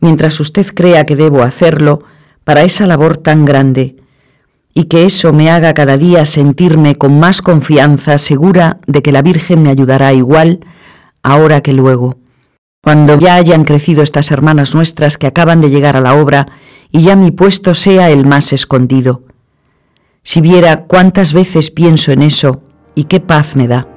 mientras 0.00 0.40
usted 0.40 0.66
crea 0.74 1.04
que 1.04 1.16
debo 1.16 1.42
hacerlo, 1.42 2.02
para 2.44 2.62
esa 2.62 2.86
labor 2.86 3.18
tan 3.18 3.44
grande, 3.44 3.96
y 4.74 4.84
que 4.84 5.04
eso 5.04 5.32
me 5.32 5.50
haga 5.50 5.74
cada 5.74 5.96
día 5.96 6.24
sentirme 6.24 6.96
con 6.96 7.18
más 7.18 7.42
confianza, 7.42 8.18
segura 8.18 8.78
de 8.86 9.02
que 9.02 9.12
la 9.12 9.22
Virgen 9.22 9.62
me 9.62 9.70
ayudará 9.70 10.12
igual 10.12 10.60
ahora 11.22 11.60
que 11.60 11.72
luego. 11.72 12.18
Cuando 12.82 13.18
ya 13.18 13.34
hayan 13.34 13.64
crecido 13.64 14.02
estas 14.02 14.30
hermanas 14.30 14.74
nuestras 14.74 15.18
que 15.18 15.26
acaban 15.26 15.60
de 15.60 15.70
llegar 15.70 15.96
a 15.96 16.00
la 16.00 16.14
obra 16.14 16.48
y 16.90 17.02
ya 17.02 17.14
mi 17.14 17.30
puesto 17.30 17.74
sea 17.74 18.10
el 18.10 18.26
más 18.26 18.52
escondido, 18.52 19.24
si 20.22 20.40
viera 20.40 20.84
cuántas 20.86 21.32
veces 21.32 21.70
pienso 21.70 22.12
en 22.12 22.22
eso 22.22 22.62
y 22.94 23.04
qué 23.04 23.20
paz 23.20 23.56
me 23.56 23.68
da. 23.68 23.88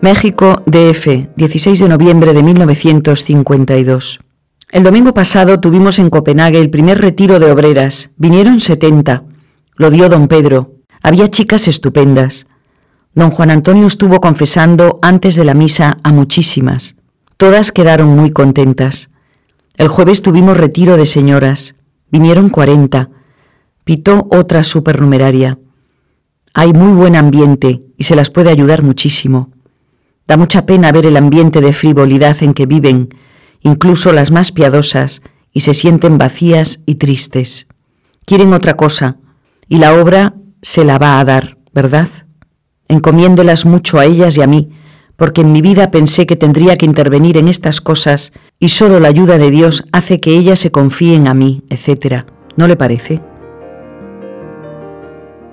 México, 0.00 0.62
DF, 0.66 1.28
16 1.36 1.78
de 1.78 1.88
noviembre 1.88 2.32
de 2.32 2.42
1952. 2.42 4.20
El 4.70 4.82
domingo 4.82 5.14
pasado 5.14 5.60
tuvimos 5.60 5.98
en 5.98 6.10
Copenhague 6.10 6.58
el 6.58 6.70
primer 6.70 7.00
retiro 7.00 7.38
de 7.38 7.52
obreras. 7.52 8.10
Vinieron 8.16 8.58
70. 8.58 9.22
Lo 9.76 9.90
dio 9.90 10.08
don 10.08 10.26
Pedro. 10.28 10.72
Había 11.02 11.30
chicas 11.30 11.68
estupendas. 11.68 12.46
Don 13.14 13.30
Juan 13.30 13.50
Antonio 13.50 13.86
estuvo 13.86 14.20
confesando 14.20 14.98
antes 15.02 15.36
de 15.36 15.44
la 15.44 15.54
misa 15.54 15.98
a 16.02 16.12
muchísimas. 16.12 16.96
Todas 17.36 17.70
quedaron 17.70 18.08
muy 18.16 18.30
contentas. 18.32 19.10
El 19.76 19.88
jueves 19.88 20.22
tuvimos 20.22 20.56
retiro 20.56 20.96
de 20.96 21.06
señoras. 21.06 21.76
Vinieron 22.10 22.48
40 22.48 23.10
pitó 23.84 24.28
otra 24.30 24.62
supernumeraria. 24.62 25.58
Hay 26.54 26.72
muy 26.72 26.92
buen 26.92 27.16
ambiente 27.16 27.82
y 27.96 28.04
se 28.04 28.16
las 28.16 28.30
puede 28.30 28.50
ayudar 28.50 28.82
muchísimo. 28.82 29.50
Da 30.26 30.36
mucha 30.36 30.66
pena 30.66 30.92
ver 30.92 31.06
el 31.06 31.16
ambiente 31.16 31.60
de 31.60 31.72
frivolidad 31.72 32.42
en 32.42 32.54
que 32.54 32.66
viven, 32.66 33.08
incluso 33.60 34.12
las 34.12 34.30
más 34.30 34.52
piadosas, 34.52 35.22
y 35.52 35.60
se 35.60 35.74
sienten 35.74 36.18
vacías 36.18 36.80
y 36.86 36.96
tristes. 36.96 37.66
Quieren 38.24 38.52
otra 38.52 38.74
cosa, 38.74 39.16
y 39.68 39.78
la 39.78 39.94
obra 39.94 40.34
se 40.62 40.84
la 40.84 40.98
va 40.98 41.18
a 41.18 41.24
dar, 41.24 41.58
¿verdad? 41.72 42.08
Encomiéndelas 42.88 43.64
mucho 43.66 43.98
a 43.98 44.04
ellas 44.04 44.36
y 44.36 44.42
a 44.42 44.46
mí, 44.46 44.68
porque 45.16 45.40
en 45.42 45.52
mi 45.52 45.60
vida 45.62 45.90
pensé 45.90 46.26
que 46.26 46.36
tendría 46.36 46.76
que 46.76 46.86
intervenir 46.86 47.36
en 47.36 47.48
estas 47.48 47.80
cosas 47.80 48.32
y 48.58 48.70
solo 48.70 49.00
la 49.00 49.08
ayuda 49.08 49.38
de 49.38 49.50
Dios 49.50 49.84
hace 49.92 50.20
que 50.20 50.34
ellas 50.36 50.58
se 50.58 50.70
confíen 50.70 51.28
a 51.28 51.34
mí, 51.34 51.62
etc. 51.68 52.24
¿No 52.56 52.66
le 52.66 52.76
parece? 52.76 53.20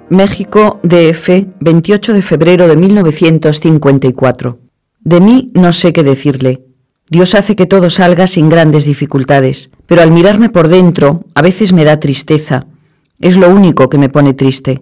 México, 0.09 0.79
DF, 0.81 1.45
28 1.59 2.13
de 2.13 2.21
febrero 2.23 2.67
de 2.67 2.75
1954. 2.75 4.59
De 5.01 5.21
mí 5.21 5.51
no 5.53 5.71
sé 5.71 5.93
qué 5.93 6.03
decirle. 6.03 6.63
Dios 7.11 7.35
hace 7.35 7.55
que 7.55 7.67
todo 7.67 7.91
salga 7.91 8.25
sin 8.25 8.49
grandes 8.49 8.85
dificultades, 8.85 9.69
pero 9.85 10.01
al 10.01 10.11
mirarme 10.11 10.49
por 10.49 10.67
dentro 10.67 11.25
a 11.35 11.43
veces 11.43 11.73
me 11.73 11.85
da 11.85 11.99
tristeza. 11.99 12.65
Es 13.19 13.37
lo 13.37 13.49
único 13.49 13.87
que 13.87 13.99
me 13.99 14.09
pone 14.09 14.33
triste. 14.33 14.81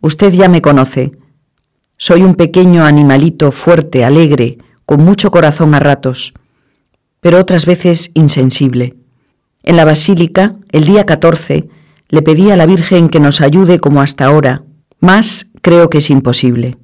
Usted 0.00 0.32
ya 0.32 0.48
me 0.48 0.60
conoce. 0.60 1.12
Soy 1.96 2.22
un 2.22 2.34
pequeño 2.34 2.84
animalito 2.84 3.52
fuerte, 3.52 4.04
alegre, 4.04 4.58
con 4.86 5.04
mucho 5.04 5.30
corazón 5.30 5.72
a 5.76 5.78
ratos, 5.78 6.34
pero 7.20 7.38
otras 7.38 7.64
veces 7.64 8.10
insensible. 8.14 8.96
En 9.62 9.76
la 9.76 9.84
basílica, 9.84 10.56
el 10.72 10.84
día 10.84 11.06
14, 11.06 11.68
le 12.12 12.20
pedí 12.20 12.50
a 12.50 12.56
la 12.56 12.66
Virgen 12.66 13.08
que 13.08 13.20
nos 13.20 13.40
ayude 13.40 13.80
como 13.80 14.02
hasta 14.02 14.26
ahora, 14.26 14.64
más 15.00 15.48
creo 15.62 15.88
que 15.88 15.98
es 15.98 16.10
imposible. 16.10 16.76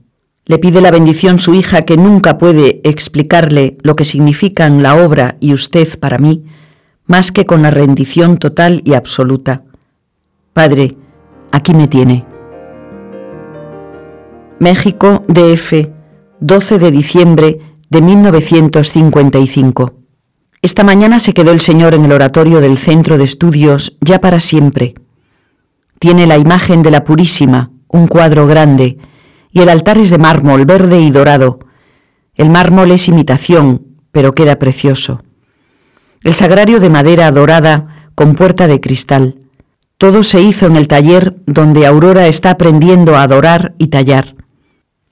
Le 0.46 0.56
pide 0.56 0.80
la 0.80 0.90
bendición 0.90 1.38
su 1.38 1.54
hija 1.54 1.82
que 1.82 1.98
nunca 1.98 2.38
puede 2.38 2.80
explicarle 2.82 3.76
lo 3.82 3.94
que 3.94 4.06
significan 4.06 4.82
la 4.82 5.04
obra 5.04 5.36
y 5.38 5.52
usted 5.52 5.98
para 5.98 6.16
mí, 6.16 6.44
más 7.04 7.30
que 7.30 7.44
con 7.44 7.60
la 7.60 7.70
rendición 7.70 8.38
total 8.38 8.80
y 8.86 8.94
absoluta. 8.94 9.64
Padre, 10.54 10.96
aquí 11.52 11.74
me 11.74 11.88
tiene. 11.88 12.24
México, 14.58 15.24
DF, 15.28 15.90
12 16.40 16.78
de 16.78 16.90
diciembre 16.90 17.58
de 17.90 18.00
1955. 18.00 19.92
Esta 20.62 20.84
mañana 20.84 21.18
se 21.18 21.34
quedó 21.34 21.52
el 21.52 21.60
Señor 21.60 21.92
en 21.92 22.06
el 22.06 22.12
oratorio 22.12 22.62
del 22.62 22.78
Centro 22.78 23.18
de 23.18 23.24
Estudios 23.24 23.98
ya 24.00 24.22
para 24.22 24.40
siempre. 24.40 24.94
Tiene 25.98 26.26
la 26.26 26.38
imagen 26.38 26.82
de 26.82 26.90
la 26.90 27.04
Purísima, 27.04 27.70
un 27.88 28.06
cuadro 28.06 28.46
grande, 28.46 28.98
y 29.50 29.60
el 29.60 29.68
altar 29.68 29.98
es 29.98 30.10
de 30.10 30.18
mármol 30.18 30.64
verde 30.64 31.00
y 31.00 31.10
dorado. 31.10 31.58
El 32.34 32.50
mármol 32.50 32.92
es 32.92 33.08
imitación, 33.08 33.96
pero 34.12 34.32
queda 34.32 34.58
precioso. 34.58 35.22
El 36.22 36.34
sagrario 36.34 36.80
de 36.80 36.90
madera 36.90 37.30
dorada 37.30 38.10
con 38.14 38.34
puerta 38.34 38.66
de 38.66 38.80
cristal. 38.80 39.40
Todo 39.96 40.22
se 40.22 40.40
hizo 40.40 40.66
en 40.66 40.76
el 40.76 40.86
taller 40.86 41.36
donde 41.46 41.86
Aurora 41.86 42.26
está 42.26 42.50
aprendiendo 42.50 43.16
a 43.16 43.22
adorar 43.22 43.74
y 43.78 43.88
tallar. 43.88 44.36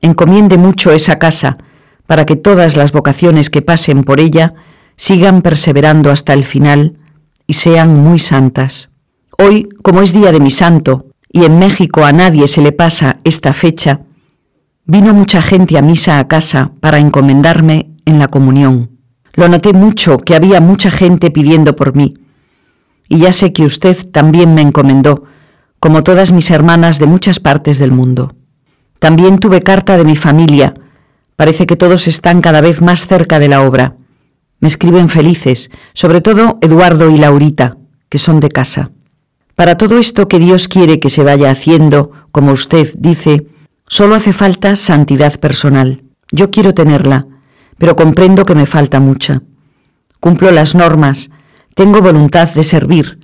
Encomiende 0.00 0.58
mucho 0.58 0.92
esa 0.92 1.18
casa 1.18 1.58
para 2.06 2.26
que 2.26 2.36
todas 2.36 2.76
las 2.76 2.92
vocaciones 2.92 3.50
que 3.50 3.62
pasen 3.62 4.04
por 4.04 4.20
ella 4.20 4.54
sigan 4.96 5.42
perseverando 5.42 6.10
hasta 6.10 6.32
el 6.32 6.44
final 6.44 6.98
y 7.46 7.54
sean 7.54 7.96
muy 7.96 8.18
santas. 8.18 8.90
Hoy, 9.38 9.68
como 9.82 10.00
es 10.00 10.14
día 10.14 10.32
de 10.32 10.40
mi 10.40 10.50
santo, 10.50 11.06
y 11.30 11.44
en 11.44 11.58
México 11.58 12.04
a 12.04 12.12
nadie 12.12 12.48
se 12.48 12.62
le 12.62 12.72
pasa 12.72 13.20
esta 13.22 13.52
fecha, 13.52 14.00
vino 14.86 15.12
mucha 15.12 15.42
gente 15.42 15.76
a 15.76 15.82
misa 15.82 16.18
a 16.18 16.26
casa 16.26 16.72
para 16.80 16.98
encomendarme 16.98 17.90
en 18.06 18.18
la 18.18 18.28
comunión. 18.28 18.92
Lo 19.34 19.46
noté 19.50 19.74
mucho 19.74 20.16
que 20.16 20.34
había 20.34 20.62
mucha 20.62 20.90
gente 20.90 21.30
pidiendo 21.30 21.76
por 21.76 21.94
mí. 21.94 22.14
Y 23.08 23.18
ya 23.18 23.32
sé 23.34 23.52
que 23.52 23.66
usted 23.66 24.08
también 24.10 24.54
me 24.54 24.62
encomendó, 24.62 25.24
como 25.80 26.02
todas 26.02 26.32
mis 26.32 26.50
hermanas 26.50 26.98
de 26.98 27.06
muchas 27.06 27.38
partes 27.38 27.78
del 27.78 27.92
mundo. 27.92 28.34
También 28.98 29.38
tuve 29.38 29.60
carta 29.60 29.98
de 29.98 30.04
mi 30.04 30.16
familia. 30.16 30.72
Parece 31.36 31.66
que 31.66 31.76
todos 31.76 32.08
están 32.08 32.40
cada 32.40 32.62
vez 32.62 32.80
más 32.80 33.06
cerca 33.06 33.38
de 33.38 33.48
la 33.48 33.60
obra. 33.60 33.96
Me 34.60 34.68
escriben 34.68 35.10
felices, 35.10 35.70
sobre 35.92 36.22
todo 36.22 36.58
Eduardo 36.62 37.10
y 37.10 37.18
Laurita, 37.18 37.76
que 38.08 38.16
son 38.16 38.40
de 38.40 38.48
casa. 38.48 38.92
Para 39.56 39.78
todo 39.78 39.98
esto 39.98 40.28
que 40.28 40.38
Dios 40.38 40.68
quiere 40.68 41.00
que 41.00 41.08
se 41.08 41.24
vaya 41.24 41.50
haciendo, 41.50 42.12
como 42.30 42.52
usted 42.52 42.92
dice, 42.98 43.46
solo 43.88 44.14
hace 44.14 44.34
falta 44.34 44.76
santidad 44.76 45.40
personal. 45.40 46.04
Yo 46.30 46.50
quiero 46.50 46.74
tenerla, 46.74 47.26
pero 47.78 47.96
comprendo 47.96 48.44
que 48.44 48.54
me 48.54 48.66
falta 48.66 49.00
mucha. 49.00 49.42
Cumplo 50.20 50.50
las 50.50 50.74
normas, 50.74 51.30
tengo 51.74 52.02
voluntad 52.02 52.50
de 52.50 52.64
servir, 52.64 53.18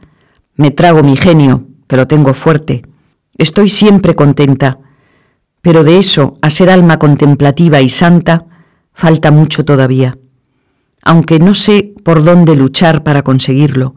me 0.57 0.71
trago 0.71 1.03
mi 1.03 1.19
genio, 1.19 1.67
que 1.87 1.99
lo 1.99 2.07
tengo 2.07 2.33
fuerte. 2.33 2.83
Estoy 3.37 3.69
siempre 3.69 4.15
contenta, 4.15 4.79
pero 5.61 5.85
de 5.85 5.99
eso 5.99 6.39
a 6.41 6.49
ser 6.49 6.71
alma 6.71 6.99
contemplativa 6.99 7.83
y 7.83 7.91
santa 7.91 8.47
falta 8.95 9.31
mucho 9.31 9.67
todavía. 9.67 10.17
Aunque 11.03 11.39
no 11.39 11.53
sé 11.53 11.93
por 12.03 12.25
dónde 12.25 12.57
luchar 12.57 13.03
para 13.03 13.23
conseguirlo, 13.23 13.97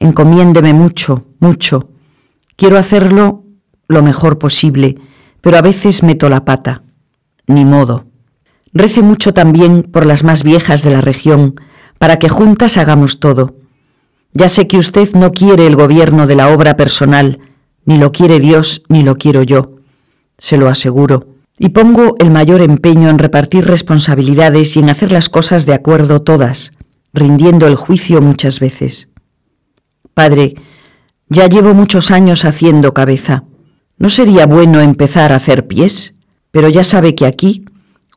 encomiéndeme 0.00 0.74
mucho, 0.74 1.31
mucho. 1.42 1.90
Quiero 2.56 2.78
hacerlo 2.78 3.44
lo 3.88 4.02
mejor 4.02 4.38
posible, 4.38 4.96
pero 5.40 5.58
a 5.58 5.62
veces 5.62 6.02
meto 6.02 6.28
la 6.28 6.44
pata. 6.44 6.82
Ni 7.46 7.64
modo. 7.64 8.06
Rece 8.72 9.02
mucho 9.02 9.34
también 9.34 9.82
por 9.82 10.06
las 10.06 10.24
más 10.24 10.42
viejas 10.44 10.82
de 10.82 10.92
la 10.92 11.00
región, 11.02 11.56
para 11.98 12.18
que 12.18 12.28
juntas 12.28 12.78
hagamos 12.78 13.20
todo. 13.20 13.56
Ya 14.32 14.48
sé 14.48 14.66
que 14.66 14.78
usted 14.78 15.12
no 15.14 15.32
quiere 15.32 15.66
el 15.66 15.76
gobierno 15.76 16.26
de 16.26 16.36
la 16.36 16.48
obra 16.48 16.74
personal, 16.74 17.40
ni 17.84 17.98
lo 17.98 18.12
quiere 18.12 18.40
Dios, 18.40 18.82
ni 18.88 19.02
lo 19.02 19.16
quiero 19.16 19.42
yo, 19.42 19.76
se 20.38 20.56
lo 20.56 20.68
aseguro, 20.68 21.26
y 21.58 21.70
pongo 21.70 22.16
el 22.18 22.30
mayor 22.30 22.62
empeño 22.62 23.10
en 23.10 23.18
repartir 23.18 23.66
responsabilidades 23.66 24.76
y 24.76 24.80
en 24.80 24.88
hacer 24.88 25.12
las 25.12 25.28
cosas 25.28 25.66
de 25.66 25.74
acuerdo 25.74 26.22
todas, 26.22 26.72
rindiendo 27.12 27.66
el 27.66 27.76
juicio 27.76 28.22
muchas 28.22 28.58
veces. 28.58 29.08
Padre, 30.14 30.54
ya 31.32 31.48
llevo 31.48 31.72
muchos 31.72 32.10
años 32.10 32.44
haciendo 32.44 32.92
cabeza. 32.92 33.44
¿No 33.96 34.10
sería 34.10 34.46
bueno 34.46 34.80
empezar 34.80 35.32
a 35.32 35.36
hacer 35.36 35.66
pies? 35.66 36.14
Pero 36.50 36.68
ya 36.68 36.84
sabe 36.84 37.14
que 37.14 37.24
aquí, 37.24 37.64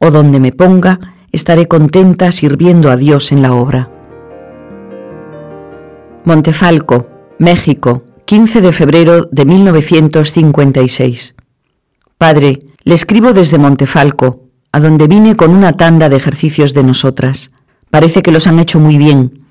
o 0.01 0.11
donde 0.11 0.41
me 0.41 0.51
ponga, 0.51 0.99
estaré 1.31 1.67
contenta 1.67 2.31
sirviendo 2.33 2.91
a 2.91 2.97
Dios 2.97 3.31
en 3.31 3.41
la 3.41 3.53
obra. 3.53 3.89
Montefalco, 6.25 7.07
México, 7.39 8.03
15 8.25 8.59
de 8.59 8.73
febrero 8.73 9.29
de 9.31 9.45
1956. 9.45 11.35
Padre, 12.17 12.59
le 12.83 12.95
escribo 12.95 13.31
desde 13.31 13.57
Montefalco, 13.57 14.41
a 14.73 14.81
donde 14.81 15.07
vine 15.07 15.37
con 15.37 15.51
una 15.51 15.73
tanda 15.73 16.09
de 16.09 16.17
ejercicios 16.17 16.73
de 16.73 16.83
nosotras. 16.83 17.51
Parece 17.89 18.21
que 18.21 18.31
los 18.33 18.47
han 18.47 18.59
hecho 18.59 18.79
muy 18.79 18.97
bien 18.97 19.45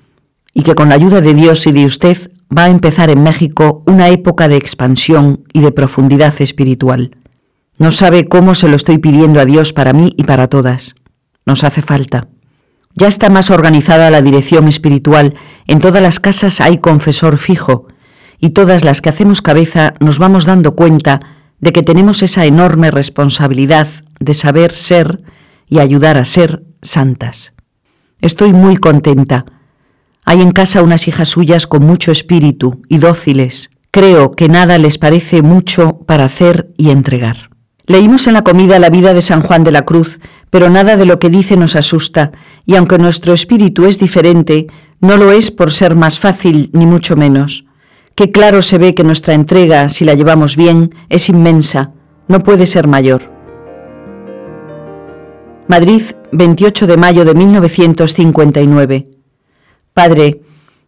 y 0.53 0.61
que 0.61 0.75
con 0.75 0.89
la 0.89 0.95
ayuda 0.95 1.21
de 1.21 1.33
Dios 1.33 1.65
y 1.65 1.71
de 1.71 1.85
usted 1.85 2.31
va 2.55 2.65
a 2.65 2.69
empezar 2.69 3.09
en 3.09 3.23
México 3.23 3.83
una 3.85 4.09
época 4.09 4.47
de 4.47 4.57
expansión 4.57 5.43
y 5.53 5.61
de 5.61 5.71
profundidad 5.71 6.33
espiritual. 6.39 7.17
No 7.77 7.91
sabe 7.91 8.27
cómo 8.27 8.53
se 8.53 8.67
lo 8.67 8.75
estoy 8.75 8.97
pidiendo 8.97 9.39
a 9.39 9.45
Dios 9.45 9.73
para 9.73 9.93
mí 9.93 10.13
y 10.17 10.23
para 10.23 10.47
todas. 10.47 10.95
Nos 11.45 11.63
hace 11.63 11.81
falta. 11.81 12.27
Ya 12.95 13.07
está 13.07 13.29
más 13.29 13.51
organizada 13.51 14.09
la 14.09 14.21
dirección 14.21 14.67
espiritual, 14.67 15.35
en 15.67 15.79
todas 15.79 16.01
las 16.01 16.19
casas 16.19 16.61
hay 16.61 16.77
confesor 16.77 17.37
fijo, 17.37 17.87
y 18.39 18.51
todas 18.51 18.85
las 18.85 19.01
que 19.01 19.09
hacemos 19.09 19.41
cabeza 19.41 19.95
nos 19.99 20.17
vamos 20.19 20.45
dando 20.45 20.75
cuenta 20.75 21.19
de 21.59 21.73
que 21.73 21.83
tenemos 21.83 22.23
esa 22.23 22.45
enorme 22.45 22.91
responsabilidad 22.91 23.87
de 24.19 24.33
saber 24.33 24.73
ser 24.73 25.23
y 25.67 25.79
ayudar 25.79 26.17
a 26.17 26.25
ser 26.25 26.63
santas. 26.81 27.53
Estoy 28.21 28.53
muy 28.53 28.77
contenta, 28.77 29.45
hay 30.25 30.41
en 30.41 30.51
casa 30.51 30.81
unas 30.81 31.07
hijas 31.07 31.29
suyas 31.29 31.67
con 31.67 31.85
mucho 31.85 32.11
espíritu 32.11 32.81
y 32.89 32.97
dóciles. 32.97 33.69
Creo 33.91 34.31
que 34.31 34.49
nada 34.49 34.77
les 34.79 34.97
parece 34.97 35.41
mucho 35.41 35.99
para 36.05 36.25
hacer 36.25 36.73
y 36.77 36.89
entregar. 36.89 37.51
Leímos 37.85 38.27
en 38.27 38.33
la 38.33 38.43
comida 38.43 38.79
la 38.79 38.89
vida 38.89 39.13
de 39.13 39.21
San 39.21 39.43
Juan 39.43 39.63
de 39.63 39.71
la 39.71 39.83
Cruz, 39.83 40.19
pero 40.49 40.71
nada 40.71 40.97
de 40.97 41.05
lo 41.05 41.19
que 41.19 41.29
dice 41.29 41.55
nos 41.55 41.75
asusta, 41.75 42.31
y 42.65 42.75
aunque 42.75 42.97
nuestro 42.97 43.33
espíritu 43.33 43.85
es 43.85 43.99
diferente, 43.99 44.67
no 44.99 45.15
lo 45.15 45.31
es 45.31 45.51
por 45.51 45.71
ser 45.71 45.95
más 45.95 46.17
fácil 46.17 46.71
ni 46.73 46.87
mucho 46.87 47.15
menos. 47.15 47.65
Qué 48.15 48.31
claro 48.31 48.63
se 48.63 48.79
ve 48.79 48.95
que 48.95 49.03
nuestra 49.03 49.35
entrega, 49.35 49.89
si 49.89 50.05
la 50.05 50.15
llevamos 50.15 50.55
bien, 50.55 50.95
es 51.09 51.29
inmensa, 51.29 51.91
no 52.27 52.39
puede 52.39 52.65
ser 52.65 52.87
mayor. 52.87 53.31
Madrid, 55.67 56.01
28 56.31 56.87
de 56.87 56.97
mayo 56.97 57.25
de 57.25 57.35
1959. 57.35 59.14
Padre, 59.95 60.41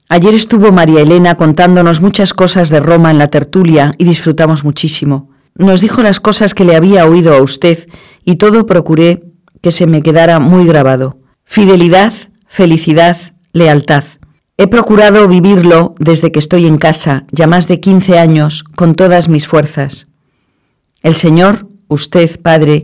ayer 0.09 0.33
estuvo 0.33 0.73
María 0.73 0.99
Elena 0.99 1.35
contándonos 1.35 2.01
muchas 2.01 2.33
cosas 2.33 2.69
de 2.69 2.81
Roma 2.81 3.09
en 3.09 3.17
la 3.17 3.29
tertulia 3.29 3.93
y 3.97 4.03
disfrutamos 4.03 4.65
muchísimo. 4.65 5.29
Nos 5.55 5.79
dijo 5.79 6.03
las 6.03 6.19
cosas 6.19 6.53
que 6.53 6.65
le 6.65 6.75
había 6.75 7.05
oído 7.05 7.33
a 7.33 7.41
usted 7.41 7.87
y 8.25 8.35
todo 8.35 8.65
procuré 8.65 9.23
que 9.61 9.71
se 9.71 9.87
me 9.87 10.01
quedara 10.01 10.41
muy 10.41 10.67
grabado. 10.67 11.19
Fidelidad, 11.45 12.11
felicidad, 12.47 13.15
lealtad. 13.53 14.03
He 14.57 14.67
procurado 14.67 15.29
vivirlo 15.29 15.95
desde 15.99 16.33
que 16.33 16.39
estoy 16.39 16.65
en 16.65 16.77
casa, 16.77 17.23
ya 17.31 17.47
más 17.47 17.69
de 17.69 17.79
15 17.79 18.19
años, 18.19 18.65
con 18.75 18.93
todas 18.93 19.29
mis 19.29 19.47
fuerzas. 19.47 20.09
El 21.01 21.15
Señor, 21.15 21.69
usted, 21.87 22.41
Padre, 22.41 22.83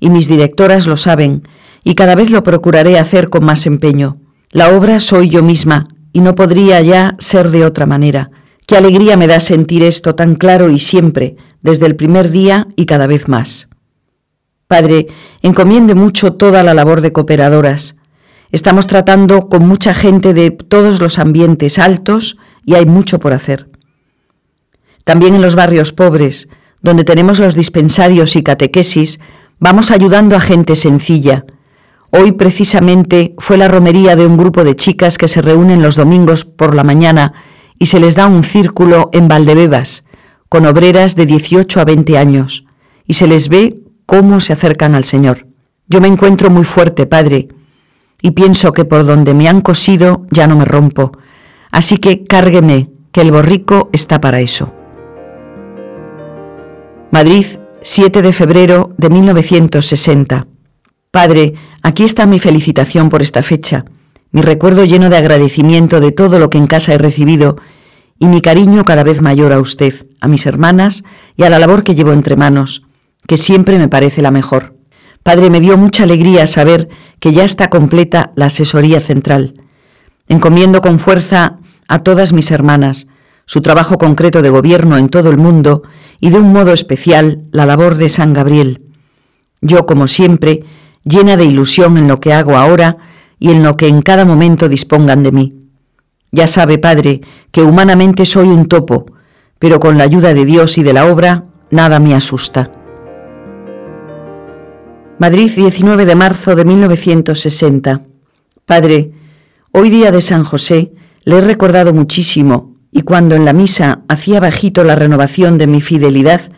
y 0.00 0.10
mis 0.10 0.26
directoras 0.26 0.88
lo 0.88 0.96
saben, 0.96 1.46
y 1.84 1.94
cada 1.94 2.16
vez 2.16 2.32
lo 2.32 2.42
procuraré 2.42 2.98
hacer 2.98 3.30
con 3.30 3.44
más 3.44 3.66
empeño. 3.66 4.19
La 4.52 4.76
obra 4.76 4.98
soy 4.98 5.28
yo 5.28 5.44
misma 5.44 5.86
y 6.12 6.20
no 6.20 6.34
podría 6.34 6.80
ya 6.80 7.14
ser 7.20 7.52
de 7.52 7.64
otra 7.64 7.86
manera. 7.86 8.32
Qué 8.66 8.76
alegría 8.76 9.16
me 9.16 9.28
da 9.28 9.38
sentir 9.38 9.84
esto 9.84 10.16
tan 10.16 10.34
claro 10.34 10.70
y 10.70 10.80
siempre, 10.80 11.36
desde 11.62 11.86
el 11.86 11.94
primer 11.94 12.32
día 12.32 12.66
y 12.74 12.86
cada 12.86 13.06
vez 13.06 13.28
más. 13.28 13.68
Padre, 14.66 15.06
encomiende 15.42 15.94
mucho 15.94 16.32
toda 16.32 16.64
la 16.64 16.74
labor 16.74 17.00
de 17.00 17.12
cooperadoras. 17.12 17.96
Estamos 18.50 18.88
tratando 18.88 19.48
con 19.48 19.68
mucha 19.68 19.94
gente 19.94 20.34
de 20.34 20.50
todos 20.50 21.00
los 21.00 21.20
ambientes 21.20 21.78
altos 21.78 22.36
y 22.64 22.74
hay 22.74 22.86
mucho 22.86 23.20
por 23.20 23.32
hacer. 23.32 23.68
También 25.04 25.36
en 25.36 25.42
los 25.42 25.54
barrios 25.54 25.92
pobres, 25.92 26.48
donde 26.82 27.04
tenemos 27.04 27.38
los 27.38 27.54
dispensarios 27.54 28.34
y 28.34 28.42
catequesis, 28.42 29.20
vamos 29.60 29.92
ayudando 29.92 30.34
a 30.34 30.40
gente 30.40 30.74
sencilla, 30.74 31.44
Hoy 32.12 32.32
precisamente 32.32 33.34
fue 33.38 33.56
la 33.56 33.68
romería 33.68 34.16
de 34.16 34.26
un 34.26 34.36
grupo 34.36 34.64
de 34.64 34.74
chicas 34.74 35.16
que 35.16 35.28
se 35.28 35.42
reúnen 35.42 35.80
los 35.80 35.94
domingos 35.94 36.44
por 36.44 36.74
la 36.74 36.82
mañana 36.82 37.34
y 37.78 37.86
se 37.86 38.00
les 38.00 38.16
da 38.16 38.26
un 38.26 38.42
círculo 38.42 39.10
en 39.12 39.28
Valdebebas, 39.28 40.04
con 40.48 40.66
obreras 40.66 41.14
de 41.14 41.26
18 41.26 41.80
a 41.80 41.84
20 41.84 42.18
años, 42.18 42.64
y 43.06 43.12
se 43.12 43.28
les 43.28 43.48
ve 43.48 43.78
cómo 44.06 44.40
se 44.40 44.52
acercan 44.52 44.96
al 44.96 45.04
Señor. 45.04 45.46
Yo 45.86 46.00
me 46.00 46.08
encuentro 46.08 46.50
muy 46.50 46.64
fuerte, 46.64 47.06
Padre, 47.06 47.48
y 48.20 48.32
pienso 48.32 48.72
que 48.72 48.84
por 48.84 49.06
donde 49.06 49.32
me 49.32 49.48
han 49.48 49.60
cosido 49.60 50.26
ya 50.30 50.48
no 50.48 50.56
me 50.56 50.64
rompo, 50.64 51.12
así 51.70 51.96
que 51.98 52.24
cárgueme, 52.24 52.90
que 53.12 53.20
el 53.20 53.30
borrico 53.30 53.88
está 53.92 54.20
para 54.20 54.40
eso. 54.40 54.72
Madrid, 57.12 57.46
7 57.82 58.20
de 58.20 58.32
febrero 58.32 58.94
de 58.98 59.10
1960. 59.10 60.49
Padre, 61.10 61.54
aquí 61.82 62.04
está 62.04 62.24
mi 62.26 62.38
felicitación 62.38 63.08
por 63.08 63.20
esta 63.20 63.42
fecha, 63.42 63.84
mi 64.30 64.42
recuerdo 64.42 64.84
lleno 64.84 65.10
de 65.10 65.16
agradecimiento 65.16 65.98
de 65.98 66.12
todo 66.12 66.38
lo 66.38 66.50
que 66.50 66.58
en 66.58 66.68
casa 66.68 66.94
he 66.94 66.98
recibido 66.98 67.56
y 68.20 68.28
mi 68.28 68.40
cariño 68.40 68.84
cada 68.84 69.02
vez 69.02 69.20
mayor 69.20 69.52
a 69.52 69.58
usted, 69.58 70.06
a 70.20 70.28
mis 70.28 70.46
hermanas 70.46 71.02
y 71.36 71.42
a 71.42 71.50
la 71.50 71.58
labor 71.58 71.82
que 71.82 71.96
llevo 71.96 72.12
entre 72.12 72.36
manos, 72.36 72.82
que 73.26 73.36
siempre 73.36 73.76
me 73.76 73.88
parece 73.88 74.22
la 74.22 74.30
mejor. 74.30 74.76
Padre, 75.24 75.50
me 75.50 75.58
dio 75.58 75.76
mucha 75.76 76.04
alegría 76.04 76.46
saber 76.46 76.88
que 77.18 77.32
ya 77.32 77.42
está 77.42 77.70
completa 77.70 78.30
la 78.36 78.46
asesoría 78.46 79.00
central. 79.00 79.54
Encomiendo 80.28 80.80
con 80.80 81.00
fuerza 81.00 81.58
a 81.88 81.98
todas 82.04 82.32
mis 82.32 82.52
hermanas 82.52 83.08
su 83.46 83.62
trabajo 83.62 83.98
concreto 83.98 84.42
de 84.42 84.50
gobierno 84.50 84.96
en 84.96 85.08
todo 85.08 85.30
el 85.30 85.38
mundo 85.38 85.82
y 86.20 86.30
de 86.30 86.38
un 86.38 86.52
modo 86.52 86.72
especial 86.72 87.42
la 87.50 87.66
labor 87.66 87.96
de 87.96 88.08
San 88.08 88.32
Gabriel. 88.32 88.82
Yo, 89.60 89.86
como 89.86 90.06
siempre, 90.06 90.62
llena 91.04 91.36
de 91.36 91.44
ilusión 91.44 91.96
en 91.96 92.08
lo 92.08 92.20
que 92.20 92.32
hago 92.32 92.56
ahora 92.56 92.96
y 93.38 93.50
en 93.50 93.62
lo 93.62 93.76
que 93.76 93.88
en 93.88 94.02
cada 94.02 94.24
momento 94.24 94.68
dispongan 94.68 95.22
de 95.22 95.32
mí. 95.32 95.54
Ya 96.32 96.46
sabe, 96.46 96.78
Padre, 96.78 97.20
que 97.50 97.62
humanamente 97.62 98.24
soy 98.24 98.48
un 98.48 98.66
topo, 98.66 99.06
pero 99.58 99.80
con 99.80 99.98
la 99.98 100.04
ayuda 100.04 100.32
de 100.34 100.44
Dios 100.44 100.78
y 100.78 100.82
de 100.82 100.92
la 100.92 101.06
obra, 101.06 101.44
nada 101.70 101.98
me 101.98 102.14
asusta. 102.14 102.70
Madrid, 105.18 105.50
19 105.54 106.06
de 106.06 106.14
marzo 106.14 106.54
de 106.54 106.64
1960. 106.64 108.02
Padre, 108.64 109.12
hoy 109.72 109.90
día 109.90 110.12
de 110.12 110.20
San 110.20 110.44
José 110.44 110.92
le 111.24 111.38
he 111.38 111.40
recordado 111.40 111.92
muchísimo 111.92 112.76
y 112.92 113.02
cuando 113.02 113.34
en 113.34 113.44
la 113.44 113.52
misa 113.52 114.02
hacía 114.08 114.40
bajito 114.40 114.84
la 114.84 114.96
renovación 114.96 115.58
de 115.58 115.66
mi 115.66 115.80
fidelidad, 115.80 116.52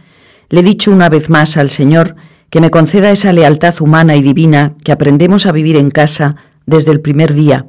le 0.48 0.60
he 0.60 0.62
dicho 0.62 0.92
una 0.92 1.08
vez 1.08 1.28
más 1.28 1.56
al 1.56 1.70
Señor 1.70 2.14
que 2.52 2.60
me 2.60 2.70
conceda 2.70 3.10
esa 3.10 3.32
lealtad 3.32 3.74
humana 3.80 4.14
y 4.14 4.20
divina 4.20 4.74
que 4.84 4.92
aprendemos 4.92 5.46
a 5.46 5.52
vivir 5.52 5.74
en 5.76 5.90
casa 5.90 6.36
desde 6.66 6.92
el 6.92 7.00
primer 7.00 7.32
día 7.32 7.64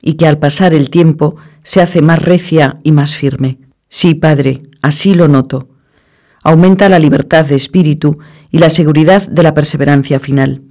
y 0.00 0.14
que 0.14 0.28
al 0.28 0.38
pasar 0.38 0.72
el 0.72 0.88
tiempo 0.88 1.34
se 1.64 1.80
hace 1.80 2.00
más 2.00 2.22
recia 2.22 2.78
y 2.84 2.92
más 2.92 3.16
firme. 3.16 3.58
Sí, 3.88 4.14
Padre, 4.14 4.62
así 4.82 5.14
lo 5.14 5.26
noto. 5.26 5.66
Aumenta 6.44 6.88
la 6.88 7.00
libertad 7.00 7.44
de 7.44 7.56
espíritu 7.56 8.18
y 8.52 8.58
la 8.58 8.70
seguridad 8.70 9.26
de 9.26 9.42
la 9.42 9.52
perseverancia 9.52 10.20
final. 10.20 10.62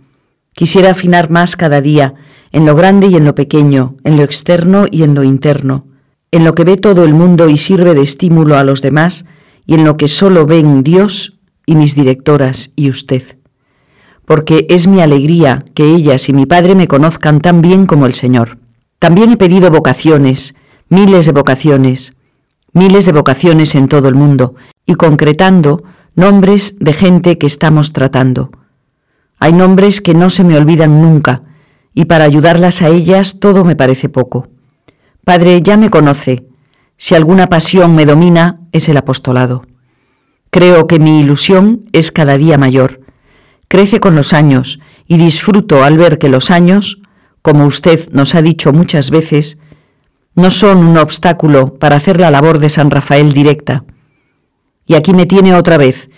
Quisiera 0.54 0.92
afinar 0.92 1.30
más 1.30 1.58
cada 1.58 1.82
día, 1.82 2.14
en 2.54 2.66
lo 2.66 2.78
grande 2.78 3.08
y 3.08 3.18
en 3.18 3.26
lo 3.26 3.36
pequeño, 3.36 3.98
en 4.06 4.16
lo 4.16 4.24
externo 4.24 4.86
y 4.90 5.04
en 5.04 5.16
lo 5.16 5.26
interno, 5.26 5.86
en 6.32 6.46
lo 6.46 6.56
que 6.56 6.64
ve 6.64 6.78
todo 6.78 7.04
el 7.04 7.14
mundo 7.14 7.50
y 7.50 7.58
sirve 7.58 7.94
de 7.94 8.04
estímulo 8.04 8.56
a 8.56 8.64
los 8.64 8.82
demás, 8.82 9.26
y 9.66 9.74
en 9.74 9.84
lo 9.84 9.98
que 9.98 10.08
solo 10.08 10.46
ven 10.46 10.82
Dios 10.82 11.42
y 11.66 11.76
mis 11.76 11.96
directoras 11.96 12.72
y 12.76 12.90
usted. 12.90 13.38
Porque 14.26 14.66
es 14.70 14.88
mi 14.88 15.02
alegría 15.02 15.66
que 15.74 15.86
ellas 15.94 16.30
y 16.30 16.34
mi 16.34 16.46
Padre 16.46 16.76
me 16.76 16.88
conozcan 16.88 17.42
tan 17.42 17.62
bien 17.62 17.86
como 17.86 18.06
el 18.06 18.14
Señor. 18.14 18.58
También 19.00 19.32
he 19.32 19.38
pedido 19.38 19.70
vocaciones, 19.70 20.56
miles 20.90 21.26
de 21.26 21.32
vocaciones, 21.32 22.16
miles 22.72 23.06
de 23.06 23.12
vocaciones 23.12 23.76
en 23.76 23.88
todo 23.88 24.08
el 24.08 24.16
mundo 24.16 24.56
y 24.86 24.96
concretando 24.96 25.84
nombres 26.16 26.76
de 26.80 26.94
gente 26.94 27.38
que 27.38 27.48
estamos 27.48 27.94
tratando. 27.94 28.52
Hay 29.40 29.54
nombres 29.54 30.02
que 30.02 30.14
no 30.14 30.30
se 30.30 30.44
me 30.44 30.58
olvidan 30.58 31.02
nunca 31.02 31.44
y 31.94 32.06
para 32.06 32.24
ayudarlas 32.24 32.82
a 32.82 32.90
ellas 32.90 33.40
todo 33.40 33.64
me 33.64 33.76
parece 33.76 34.10
poco. 34.10 34.48
Padre, 35.24 35.62
ya 35.62 35.78
me 35.78 35.90
conoce. 35.90 36.48
Si 36.98 37.16
alguna 37.16 37.48
pasión 37.48 37.96
me 37.96 38.06
domina 38.06 38.62
es 38.72 38.90
el 38.90 38.98
apostolado. 38.98 39.66
Creo 40.54 40.86
que 40.86 41.00
mi 41.00 41.20
ilusión 41.20 41.90
es 41.94 42.12
cada 42.12 42.38
día 42.38 42.60
mayor. 42.60 43.00
Crece 43.68 44.00
con 44.00 44.16
los 44.16 44.34
años 44.34 44.80
y 45.08 45.18
disfruto 45.18 45.84
al 45.84 45.98
ver 45.98 46.20
que 46.20 46.30
los 46.30 46.52
años, 46.52 47.02
como 47.42 47.66
usted 47.66 48.08
nos 48.12 48.36
ha 48.36 48.44
dicho 48.44 48.72
muchas 48.72 49.10
veces, 49.10 49.58
no 50.36 50.52
son 50.52 50.86
un 50.86 51.00
obstáculo 51.00 51.80
para 51.80 51.96
hacer 51.96 52.20
la 52.20 52.30
labor 52.30 52.60
de 52.60 52.70
San 52.70 52.92
Rafael 52.92 53.34
directa. 53.34 53.84
Y 54.86 54.94
aquí 54.94 55.16
me 55.16 55.26
tiene 55.26 55.56
otra 55.56 55.80
vez, 55.80 56.12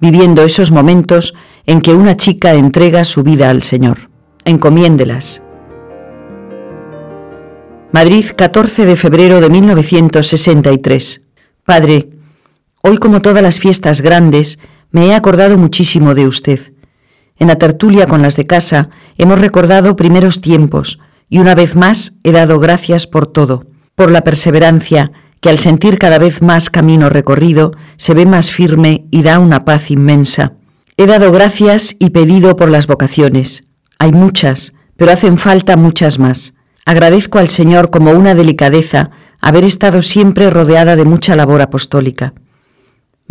viviendo 0.00 0.42
esos 0.42 0.72
momentos 0.72 1.34
en 1.66 1.82
que 1.82 1.92
una 1.92 2.16
chica 2.16 2.54
entrega 2.54 3.04
su 3.04 3.22
vida 3.22 3.50
al 3.50 3.62
Señor. 3.62 4.08
Encomiéndelas. 4.46 5.42
Madrid, 7.92 8.24
14 8.34 8.86
de 8.86 8.96
febrero 8.96 9.42
de 9.42 9.50
1963. 9.50 11.20
Padre, 11.66 12.08
hoy 12.82 12.98
como 12.98 13.22
todas 13.22 13.42
las 13.42 13.58
fiestas 13.58 14.00
grandes, 14.00 14.58
me 14.90 15.06
he 15.06 15.14
acordado 15.14 15.56
muchísimo 15.56 16.14
de 16.14 16.26
usted. 16.26 16.72
En 17.38 17.48
la 17.48 17.56
tertulia 17.56 18.06
con 18.06 18.22
las 18.22 18.36
de 18.36 18.46
casa 18.46 18.90
hemos 19.16 19.40
recordado 19.40 19.96
primeros 19.96 20.40
tiempos, 20.40 20.98
y 21.28 21.38
una 21.38 21.54
vez 21.54 21.76
más 21.76 22.14
he 22.24 22.32
dado 22.32 22.60
gracias 22.60 23.06
por 23.06 23.26
todo, 23.26 23.66
por 23.94 24.10
la 24.10 24.22
perseverancia, 24.22 25.12
que 25.40 25.48
al 25.48 25.58
sentir 25.58 25.98
cada 25.98 26.18
vez 26.18 26.42
más 26.42 26.70
camino 26.70 27.08
recorrido 27.08 27.72
se 27.96 28.14
ve 28.14 28.26
más 28.26 28.50
firme 28.50 29.06
y 29.10 29.22
da 29.22 29.38
una 29.38 29.64
paz 29.64 29.90
inmensa. 29.90 30.52
He 30.96 31.06
dado 31.06 31.32
gracias 31.32 31.96
y 31.98 32.10
pedido 32.10 32.54
por 32.56 32.70
las 32.70 32.86
vocaciones. 32.86 33.64
Hay 33.98 34.12
muchas, 34.12 34.72
pero 34.96 35.10
hacen 35.10 35.38
falta 35.38 35.76
muchas 35.76 36.18
más. 36.18 36.54
Agradezco 36.84 37.38
al 37.38 37.48
Señor 37.48 37.90
como 37.90 38.10
una 38.12 38.34
delicadeza 38.34 39.10
haber 39.40 39.64
estado 39.64 40.02
siempre 40.02 40.50
rodeada 40.50 40.96
de 40.96 41.04
mucha 41.04 41.34
labor 41.34 41.62
apostólica. 41.62 42.34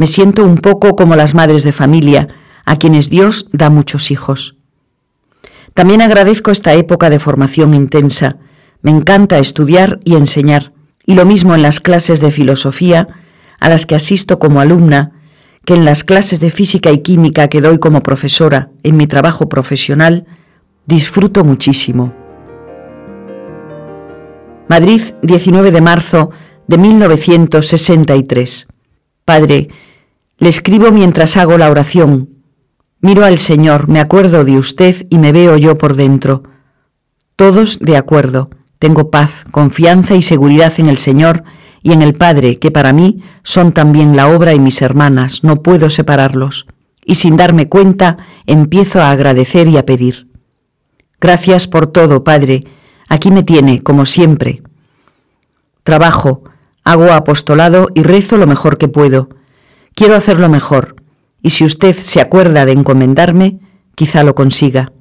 Me 0.01 0.07
siento 0.07 0.43
un 0.43 0.57
poco 0.57 0.95
como 0.95 1.15
las 1.15 1.35
madres 1.35 1.61
de 1.61 1.71
familia, 1.71 2.27
a 2.65 2.77
quienes 2.77 3.11
Dios 3.11 3.49
da 3.51 3.69
muchos 3.69 4.09
hijos. 4.09 4.55
También 5.75 6.01
agradezco 6.01 6.49
esta 6.49 6.73
época 6.73 7.11
de 7.11 7.19
formación 7.19 7.75
intensa. 7.75 8.37
Me 8.81 8.89
encanta 8.89 9.37
estudiar 9.37 9.99
y 10.03 10.15
enseñar, 10.15 10.73
y 11.05 11.13
lo 11.13 11.23
mismo 11.23 11.53
en 11.53 11.61
las 11.61 11.79
clases 11.79 12.19
de 12.19 12.31
filosofía, 12.31 13.09
a 13.59 13.69
las 13.69 13.85
que 13.85 13.93
asisto 13.93 14.39
como 14.39 14.59
alumna, 14.59 15.11
que 15.65 15.75
en 15.75 15.85
las 15.85 16.03
clases 16.03 16.39
de 16.39 16.49
física 16.49 16.91
y 16.91 17.03
química 17.03 17.47
que 17.47 17.61
doy 17.61 17.77
como 17.77 18.01
profesora 18.01 18.71
en 18.81 18.97
mi 18.97 19.05
trabajo 19.05 19.49
profesional, 19.49 20.25
disfruto 20.87 21.43
muchísimo. 21.43 22.11
Madrid, 24.67 25.01
19 25.21 25.69
de 25.69 25.81
marzo 25.81 26.31
de 26.65 26.79
1963. 26.79 28.67
Padre, 29.25 29.69
le 30.41 30.49
escribo 30.49 30.91
mientras 30.91 31.37
hago 31.37 31.57
la 31.57 31.71
oración, 31.71 32.41
Miro 33.03 33.25
al 33.25 33.39
Señor, 33.39 33.87
me 33.87 33.99
acuerdo 33.99 34.43
de 34.43 34.59
usted 34.59 35.07
y 35.09 35.17
me 35.17 35.31
veo 35.31 35.57
yo 35.57 35.75
por 35.75 35.95
dentro. 35.95 36.43
Todos 37.35 37.79
de 37.79 37.97
acuerdo. 37.97 38.51
Tengo 38.77 39.09
paz, 39.09 39.43
confianza 39.49 40.15
y 40.15 40.21
seguridad 40.21 40.73
en 40.77 40.87
el 40.87 40.99
Señor 40.99 41.43
y 41.81 41.93
en 41.93 42.03
el 42.03 42.13
Padre, 42.13 42.59
que 42.59 42.69
para 42.69 42.93
mí 42.93 43.23
son 43.41 43.71
también 43.71 44.15
la 44.15 44.27
obra 44.27 44.53
y 44.53 44.59
mis 44.59 44.83
hermanas, 44.83 45.43
no 45.43 45.57
puedo 45.57 45.89
separarlos. 45.89 46.67
Y 47.03 47.15
sin 47.15 47.37
darme 47.37 47.69
cuenta, 47.69 48.17
empiezo 48.45 49.01
a 49.01 49.09
agradecer 49.09 49.67
y 49.67 49.77
a 49.77 49.85
pedir. 49.85 50.27
Gracias 51.19 51.67
por 51.67 51.87
todo, 51.87 52.23
Padre. 52.23 52.61
Aquí 53.09 53.31
me 53.31 53.41
tiene, 53.41 53.81
como 53.81 54.05
siempre. 54.05 54.61
Trabajo, 55.83 56.43
hago 56.83 57.11
apostolado 57.13 57.89
y 57.95 58.03
rezo 58.03 58.37
lo 58.37 58.45
mejor 58.45 58.77
que 58.77 58.87
puedo. 58.87 59.29
Quiero 60.01 60.15
hacerlo 60.15 60.49
mejor 60.49 60.95
y 61.43 61.51
si 61.51 61.63
usted 61.63 61.95
se 61.95 62.21
acuerda 62.21 62.65
de 62.65 62.71
encomendarme, 62.71 63.59
quizá 63.93 64.23
lo 64.23 64.33
consiga. 64.33 64.91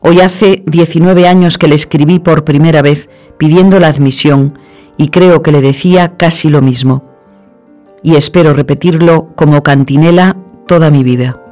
Hoy 0.00 0.18
hace 0.18 0.64
19 0.66 1.28
años 1.28 1.58
que 1.58 1.68
le 1.68 1.76
escribí 1.76 2.18
por 2.18 2.42
primera 2.42 2.82
vez 2.82 3.08
pidiendo 3.38 3.78
la 3.78 3.86
admisión 3.86 4.58
y 4.96 5.10
creo 5.10 5.42
que 5.42 5.52
le 5.52 5.60
decía 5.60 6.16
casi 6.16 6.48
lo 6.48 6.60
mismo. 6.60 7.04
Y 8.02 8.16
espero 8.16 8.52
repetirlo 8.52 9.28
como 9.36 9.62
cantinela 9.62 10.38
toda 10.66 10.90
mi 10.90 11.04
vida. 11.04 11.43